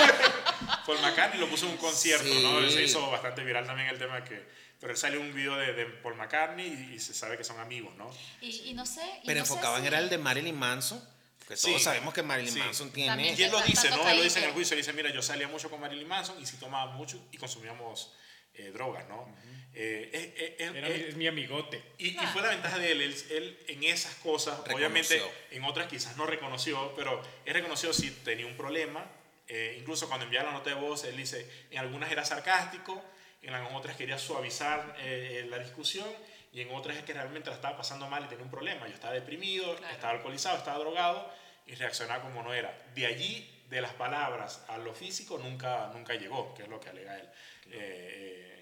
[0.87, 2.61] Paul McCartney lo puso en un concierto, ¿no?
[2.69, 2.75] Sí.
[2.75, 4.66] Se hizo bastante viral también el tema que...
[4.81, 7.59] Pero él salió un video de, de Paul McCartney y, y se sabe que son
[7.61, 8.11] amigos, ¿no?
[8.43, 9.01] Y, y no sé.
[9.23, 11.03] y Pero no sé enfocaban si- era el de Marilyn Manson,
[11.39, 11.69] porque Sí.
[11.69, 12.59] todos sabemos que Marilyn Sí.
[12.59, 13.09] Manson tiene...
[13.11, 14.03] También Y él lo dice, ¿no?
[14.05, 14.77] que Él lo dice en que- el juicio.
[14.77, 18.13] Dice, mira, yo salía mucho con Marilyn Manson y sí tomaba mucho y consumíamos
[18.59, 19.35] eh, drogas, ¿no?
[19.75, 21.83] Eh, eh, eh, eh, Era eh, mi- es mi amigote.
[21.99, 22.31] y, y Ah.
[22.33, 24.77] fue la ventaja de él, él, él en esas cosas, Reconoció.
[24.77, 29.11] obviamente en otras quizás no reconoció, pero él reconoció si tenía un problema.
[29.49, 33.05] Eh, incluso cuando enviaba la nota de voz, él dice, en algunas era sarcástico,
[33.43, 36.09] en las otras quería suavizar eh, la discusión
[36.53, 38.87] y en otras es que realmente la estaba pasando mal y tenía un problema.
[38.89, 39.95] Yo estaba deprimido, Claro.
[39.95, 41.31] estaba alcoholizado, estaba drogado
[41.67, 42.77] y reaccionaba como no era.
[42.95, 46.89] De allí, de las palabras a lo físico, nunca, nunca llegó, que es lo que
[46.89, 47.29] alega él.
[47.73, 48.53] Eh,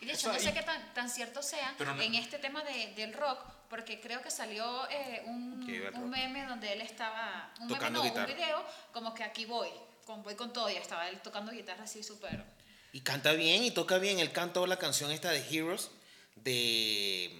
[0.00, 2.92] Y de hecho, no sé qué tan, tan cierto sea no- en este tema de-
[2.94, 3.38] del rock,
[3.70, 5.62] porque creo que salió eh, un,
[5.96, 8.32] un meme donde él estaba, un Tocando meme no, guitarra.
[8.32, 9.70] un video, como que aquí voy,
[10.04, 12.44] con, voy con todo, y estaba él tocando guitarra así súper...
[12.92, 14.18] Y canta bien y toca bien.
[14.18, 15.90] Él cantó la canción esta de Heroes
[16.36, 17.30] de...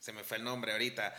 [0.00, 1.14] Se me fue el nombre ahorita.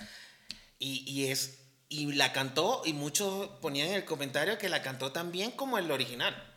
[0.80, 1.60] Y, y es...
[1.88, 5.78] Y la cantó y muchos ponían en el comentario que la cantó tan bien como
[5.78, 6.52] el original.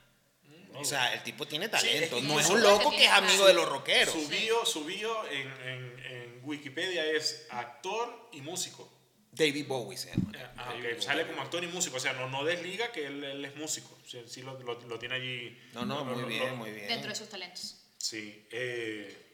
[0.74, 2.20] O sea, el tipo tiene talento.
[2.22, 4.14] no es un loco que es amigo de los rockeros.
[4.14, 8.91] Su bio, su bio en, en- en Wikipedia es actor y músico.
[9.39, 10.32] David Bowie se llama.
[10.57, 13.45] Ah, ok, Sale como actor y músico, o sea, no, no desliga que él, él
[13.45, 13.97] es músico.
[14.07, 15.59] Sí, sí lo, lo- lo tiene allí.
[15.72, 16.89] No, no, lo- muy lo- bien, lo- muy bien.
[16.89, 17.76] dentro de sus talentos.
[17.99, 18.47] Sí.
[18.51, 19.24] eh,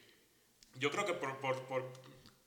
[0.76, 1.92] yo creo que por, por, por,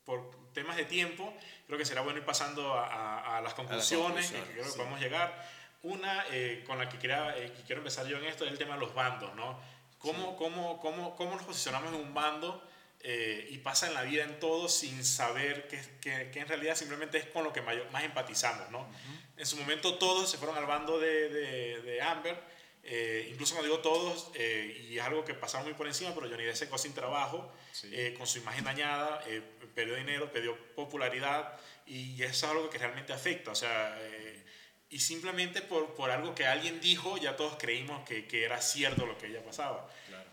[0.04, 1.32] por temas de tiempo,
[1.66, 4.70] creo que será bueno ir pasando a, a- a las conclusiones, que conclusiones, creo que
[4.70, 4.76] sí.
[4.76, 5.58] podemos llegar.
[5.82, 8.58] Una eh, con la que, quería, eh, que quiero empezar yo en esto es el
[8.58, 9.60] tema de los bandos, ¿no?
[9.98, 12.62] ¿Cómo, cómo, cómo, cómo nos posicionamos en un bando
[13.00, 16.74] eh, y pasa en la vida en todo sin saber que, que, que en realidad
[16.76, 18.88] simplemente es con lo que mayor- más empatizamos, ¿no?
[19.36, 22.36] En su momento todos se fueron al bando de, de, de Amber,
[22.82, 26.28] eh, incluso cuando digo todos, eh, y es algo que pasaba muy por encima, pero
[26.28, 27.88] Johnny Depp se quedó sin trabajo, Sí.
[27.92, 29.42] eh, con su imagen dañada, eh,
[29.74, 34.44] perdió dinero, perdió popularidad, y eso es algo que realmente afecta, o sea, eh,
[34.90, 39.04] y simplemente por, por algo que alguien dijo, ya todos creímos que, que era cierto
[39.06, 39.88] lo que ella pasaba.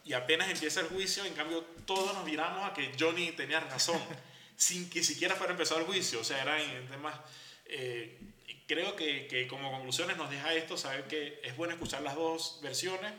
[0.06, 4.00] Y apenas empieza el juicio, en cambio, todos nos viramos a que Johnny tenía razón,
[4.56, 6.20] sin que siquiera fuera empezado el juicio.
[6.22, 7.16] O sea, eran en temas.
[7.66, 8.20] eh,
[8.68, 12.60] creo que, que como conclusiones nos deja esto, saber que es bueno escuchar las dos
[12.62, 13.12] versiones,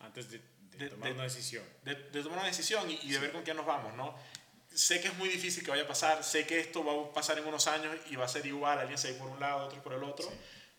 [0.00, 1.64] Antes de, de De- tomar de- una decisión.
[1.82, 4.14] de, tomar una decisión y, y de ver con quién nos vamos, ¿no?
[4.74, 7.38] Sé que es muy difícil que vaya a pasar, sé que esto va a pasar
[7.38, 9.82] en unos años y va a ser igual, alguien se va por un lado, otro
[9.82, 10.30] por el otro,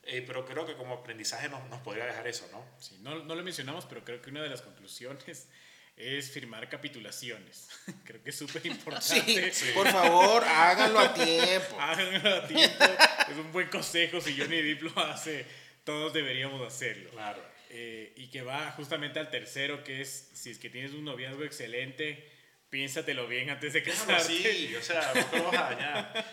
[0.05, 2.65] eh, pero creo que como aprendizaje nos, nos podría dejar eso, ¿no?
[2.79, 5.47] Sí, no, no lo mencionamos, pero creo que una de las conclusiones
[5.97, 7.69] es firmar capitulaciones.
[8.05, 9.53] creo que es súper Sí, importante.
[9.73, 11.75] por favor, háganlo a tiempo.
[11.79, 12.83] Háganlo a tiempo.
[13.31, 14.19] es un buen consejo.
[14.21, 15.45] Si Johnny Depp lo hace,
[15.83, 17.09] todos deberíamos hacerlo.
[17.11, 17.41] Claro.
[17.69, 21.43] Eh, y que va justamente al tercero, que es si es que tienes un noviazgo
[21.43, 22.29] excelente,
[22.75, 24.13] piénsatelo bien antes de casarte.
[24.15, 26.25] así, o sea, no te lo vas a dañar.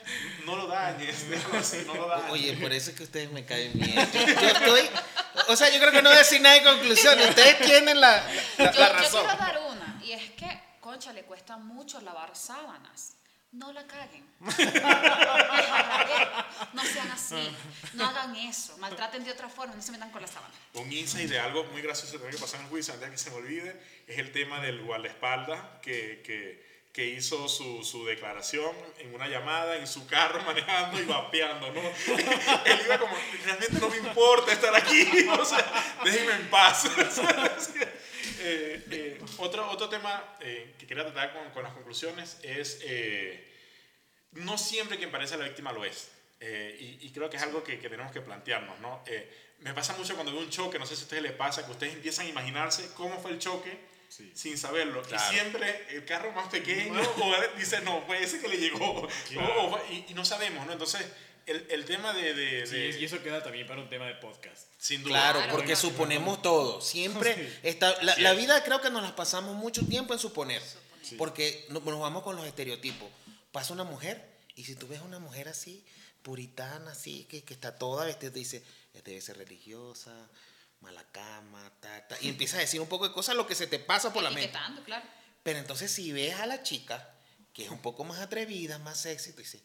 [0.45, 2.31] No lo dañes, déjalo así, no lo dañes.
[2.33, 3.95] Oye, por eso es que ustedes me caen bien.
[4.13, 4.91] Yo, yo estoy.
[5.49, 7.17] O sea, yo creo que no voy a decir nada de conclusión.
[7.21, 8.25] Ustedes tienen la,
[8.59, 9.23] la- Yo, la yo razón.
[9.25, 13.13] quiero dar una, y es que, concha, le cuesta mucho lavar sábanas.
[13.53, 14.25] No la caguen.
[14.41, 14.51] no
[16.85, 17.55] sean así.
[17.93, 18.79] No hagan eso.
[18.79, 19.75] Maltraten de otra forma.
[19.75, 20.55] No se metan con la sábana.
[20.73, 23.31] Un insight de algo muy gracioso también que pasó en el juicio, antes que se
[23.31, 29.15] me olvide, es el tema del guardaespaldas que, que, que hizo su, su declaración en
[29.15, 31.83] una llamada en su carro manejando y vapeando, ¿no?
[32.65, 36.85] Él iba como, realmente no me importa estar aquí, o déjenme en paz.
[38.41, 43.49] Eh, eh, otro, otro tema eh, que quería tratar con, con las conclusiones es, eh,
[44.33, 46.09] no siempre quien parece la víctima lo es.
[46.41, 49.03] Eh, y, y creo que es algo que, que tenemos que plantearnos, ¿no?
[49.07, 51.65] Eh, me pasa mucho cuando veo un choque, no sé si a ustedes les pasa,
[51.65, 53.79] que ustedes empiezan a imaginarse cómo fue el choque
[54.35, 55.03] sin saberlo.
[55.03, 55.23] Claro.
[55.33, 59.09] Y siempre el carro más pequeño o dice, no, fue ese que le llegó.
[59.31, 59.63] Claro.
[59.63, 60.73] O- o- y, y no sabemos, ¿no?
[60.73, 61.07] Entonces,
[61.47, 62.35] el, el tema de...
[62.35, 64.69] de- Sí, y eso queda también para un tema de podcast.
[64.79, 65.11] sin duda.
[65.13, 65.81] Claro, Claro, porque claro.
[65.81, 66.81] suponemos todo.
[66.81, 67.59] Siempre Sí.
[67.63, 68.03] está.
[68.03, 70.63] La, la vida creo que nos las pasamos mucho tiempo en suponer.
[70.63, 71.19] Suponer.
[71.19, 73.09] Porque no- nos vamos con los estereotipos.
[73.53, 74.25] Pasa una mujer
[74.55, 75.85] y si tú ves una mujer así,
[76.23, 78.63] puritana, así, que, que está toda vestida, te dice,
[78.95, 80.15] "Esta debe ser religiosa,
[80.81, 83.67] mala cama, ta, ta", Y empiezas a decir un poco de cosas, lo que se
[83.67, 84.57] te pasa por la mente.
[84.85, 85.05] Claro.
[85.43, 87.09] Pero entonces si ves a la chica,
[87.53, 89.61] que es un poco más atrevida, más sexy, tú dices,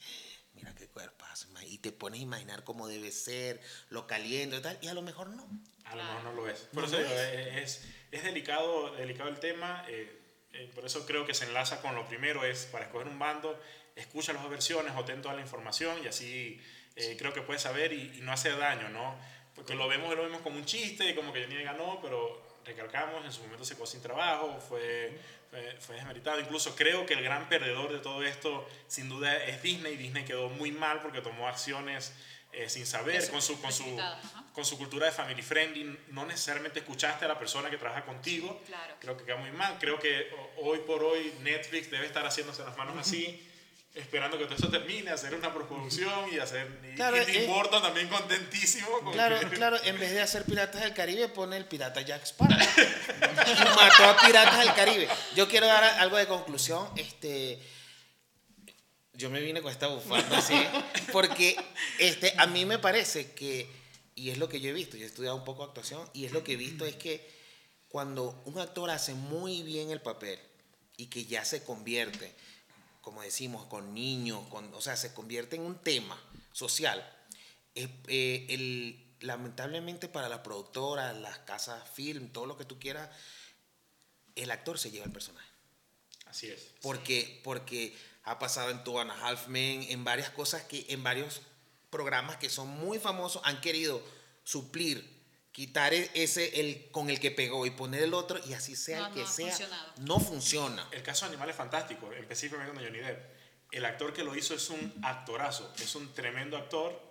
[0.57, 4.61] mira qué cuerpazo, ma", y te pones a imaginar cómo debe ser, lo caliente y
[4.61, 5.47] tal, y a lo mejor no.
[5.85, 6.59] A lo mejor no lo es.
[6.73, 7.85] Por No eso digo, es.
[8.11, 9.85] es, delicado, delicado el tema.
[9.87, 10.13] eh,
[10.53, 13.59] eh, por eso creo que se enlaza con lo primero, es para escoger un bando,
[13.95, 16.59] escucha las versiones, obtén toda la información y así
[16.95, 19.17] eh, creo que puedes saber y, y no hacer daño, ¿no?
[19.53, 23.31] Porque lo vemos, lo vemos como un chiste, como que Johnny ganó, pero recalcamos, en
[23.31, 26.39] su momento se quedó sin trabajo, fue, fue, fue desmeritado.
[26.39, 29.97] Incluso creo que el gran perdedor de todo esto, sin duda, es Disney.
[29.97, 32.13] Disney quedó muy mal porque tomó acciones
[32.53, 33.83] eh, sin saber, con su, con su,
[34.53, 38.61] con su cultura de family friendly, no necesariamente escuchaste a la persona que trabaja contigo.
[38.65, 38.95] Claro.
[38.99, 39.77] Creo que queda muy mal.
[39.79, 43.47] Creo que hoy por hoy Netflix debe estar haciéndose las manos así,
[43.97, 46.79] esperando que todo esto termine, hacer una postproducción y hacer.
[46.91, 48.87] Y, Claro, y Tim eh, Burton también contentísimo.
[49.01, 52.23] con Claro, que- claro, en vez de hacer Piratas del Caribe, pone el pirata Jack
[52.23, 52.57] Sparrow.
[53.75, 55.07] mató a Piratas del Caribe.
[55.35, 56.87] Yo quiero dar algo de conclusión.
[56.95, 57.59] Este,
[59.13, 60.55] yo me vine con esta bufanda así,
[61.11, 61.55] porque
[61.99, 63.67] este, a mí me parece que,
[64.15, 66.31] y es lo que yo he visto, yo he estudiado un poco actuación, y es
[66.31, 67.35] lo que he visto es que
[67.87, 70.39] cuando un actor hace muy bien el papel
[70.97, 72.31] y que ya se convierte,
[73.07, 76.99] como decimos, con niños, con, o sea, se convierte en un tema social,
[77.73, 83.09] eh, eh, el, lamentablemente para la productora, las casas film, todo lo que tú quieras,
[84.35, 85.47] el actor se lleva el personaje.
[86.25, 86.73] Así es.
[86.81, 91.01] Porque, porque ha pasado en Two and a Half Men, en varias cosas que, en
[91.01, 91.39] varios
[91.89, 94.03] programas que son muy famosos, han querido
[94.43, 95.16] suplir,
[95.57, 98.99] quitar e- ese el con el que pegó y poner el otro, y así sea
[98.99, 99.93] No, el que no sea, funcionado.
[100.01, 100.87] no funciona.
[100.91, 103.19] El caso de Animal es fantástico, específicamente con Johnny Depp.
[103.71, 107.01] El actor que lo hizo es un actorazo, es un tremendo actor,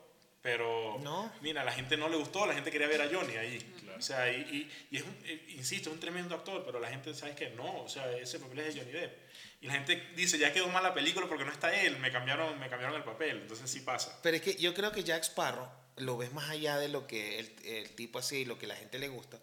[0.43, 1.33] pero No.
[1.41, 3.59] mira, a la gente no le gustó, la gente quería ver a Johnny ahí.
[3.99, 6.89] O sea, y, y- y es un, eh, insisto, es un tremendo actor, pero la
[6.89, 9.27] gente sabe que no, o sea, ese papel es de Johnny Depp.
[9.63, 12.61] Y la gente dice, ya quedó mal la película porque no está él, me cambiaron,
[12.61, 14.21] me cambiaron el papel, entonces sí pasa.
[14.23, 17.39] Pero es que yo creo que Jack Sparrow lo ves más allá de lo que
[17.39, 19.39] el, el tipo así, lo que la gente le gusta.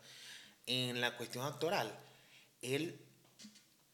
[0.65, 1.93] En la cuestión actoral,
[2.61, 2.99] él,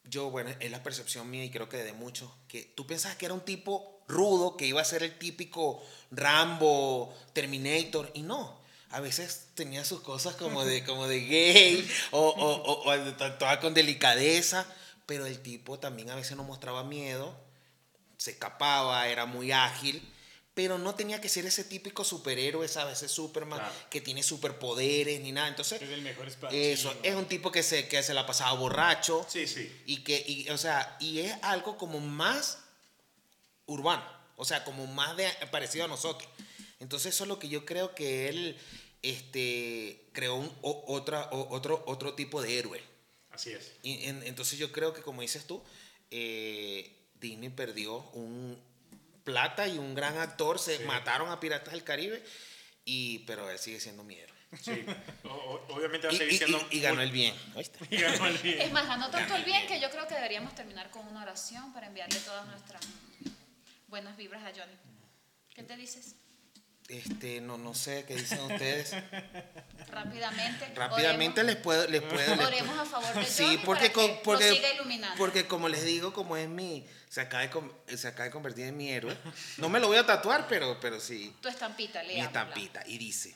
[0.04, 3.26] yo, bueno, es la percepción mía y creo que de muchos, que tú pensabas que
[3.26, 8.60] era un tipo rudo, que iba a ser el típico Rambo, Terminator, y no.
[8.92, 13.60] A veces tenía sus cosas como de, como de gay o, o, o, o actuaba
[13.60, 14.66] con delicadeza,
[15.06, 17.50] pero el tipo también a veces no mostraba miedo
[18.20, 20.08] se escapaba, era muy ágil,
[20.54, 22.98] pero no tenía que ser ese típico superhéroe, ¿sabes?
[22.98, 23.74] Ese Superman Claro.
[23.90, 25.48] que tiene superpoderes ni nada.
[25.48, 29.26] Entonces, Es el mejor eso, es un tipo que se, que se la pasaba borracho
[29.30, 29.72] Sí, sí.
[29.86, 32.60] y que, y, o sea, y es algo como más
[33.68, 34.04] urbano,
[34.36, 36.30] o sea, como más de, parecido a nosotros.
[36.80, 38.58] Entonces, eso es lo que yo creo que él
[39.02, 42.82] este, creó un, o- otra, o- otro, otro tipo de héroe.
[43.32, 43.72] Así es.
[43.84, 45.62] Y en- entonces yo creo que, como dices tú,
[46.12, 48.58] eh, Disney perdió un
[49.24, 50.60] plata y un gran actor.
[50.60, 50.84] Se Sí.
[50.86, 52.24] mataron a Piratas del Caribe,
[52.86, 54.38] y, pero él sigue siendo mi héroe.
[54.62, 54.84] Sí.
[55.26, 56.68] O- obviamente va a Y, seguir y- siendo...
[56.72, 57.36] y- y ganó el bien.
[57.56, 57.78] ¿oíste?
[57.92, 58.62] Y ganó el bien.
[58.62, 61.72] Es más, ganó tanto el bien que yo creo que deberíamos terminar con una oración
[61.74, 62.82] para enviarle todas nuestras
[63.88, 64.76] buenas vibras a Johnny.
[65.54, 66.16] ¿Qué te dices?
[66.90, 68.92] Este, no, no sé qué dicen ustedes.
[69.92, 70.74] Rápidamente.
[70.76, 72.36] Rápidamente les puedo, les puedo.
[72.36, 75.16] les Oremos puedo- a favor de Sí, porque, para que porque, siga iluminando.
[75.18, 78.76] porque como les digo, como es mi, se acaba de, se acaba de convertir en
[78.78, 79.16] mi héroe.
[79.58, 81.36] No me lo voy a tatuar, pero, pero sí.
[81.42, 82.28] Tu estampita, mi leámosla.
[82.42, 83.36] estampita y dice,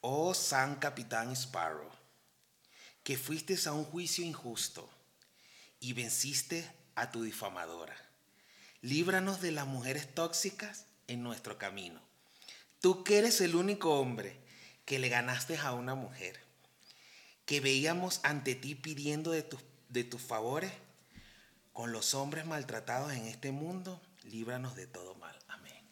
[0.00, 1.90] oh San Capitán Sparrow,
[3.04, 4.90] que fuiste a un juicio injusto
[5.78, 7.96] y venciste a tu difamadora.
[8.80, 12.00] Líbranos de las mujeres tóxicas en nuestro camino.
[12.84, 14.36] Tú que eres el único hombre
[14.84, 16.38] que le ganaste a una mujer,
[17.46, 20.70] que veíamos ante ti pidiendo de tus, de tus favores,
[21.72, 25.34] con los hombres maltratados en este mundo, líbranos de todo mal.
[25.48, 25.82] Amén.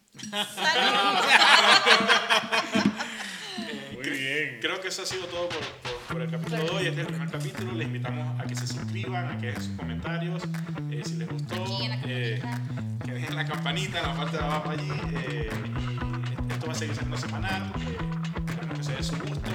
[3.93, 4.59] Muy bien.
[4.61, 6.85] Creo que eso ha sido todo por, por- por el capítulo de hoy.
[6.85, 7.71] Este es el primer capítulo.
[7.71, 10.43] Les invitamos a que se suscriban, a que dejen sus comentarios.
[10.91, 11.55] eh, si les gustó,
[12.05, 12.39] eh,
[13.03, 14.91] que dejen la campanita en la parte de abajo allí.
[15.15, 15.49] eh,
[16.73, 17.71] a seguir siendo semanal.
[18.47, 19.49] esperamos que sea de su gusto.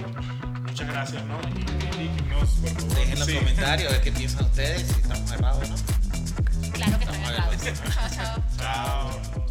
[0.67, 1.39] Muchas gracias, ¿no?
[1.49, 2.95] Y indíquenos, por favor.
[2.95, 3.35] Dejen los Sí.
[3.37, 6.71] comentarios, a ver qué piensan ustedes, si estamos errados o no.
[6.73, 7.57] Claro que ver, errados.
[7.95, 8.45] Chao, chao.
[8.57, 9.48] Chao.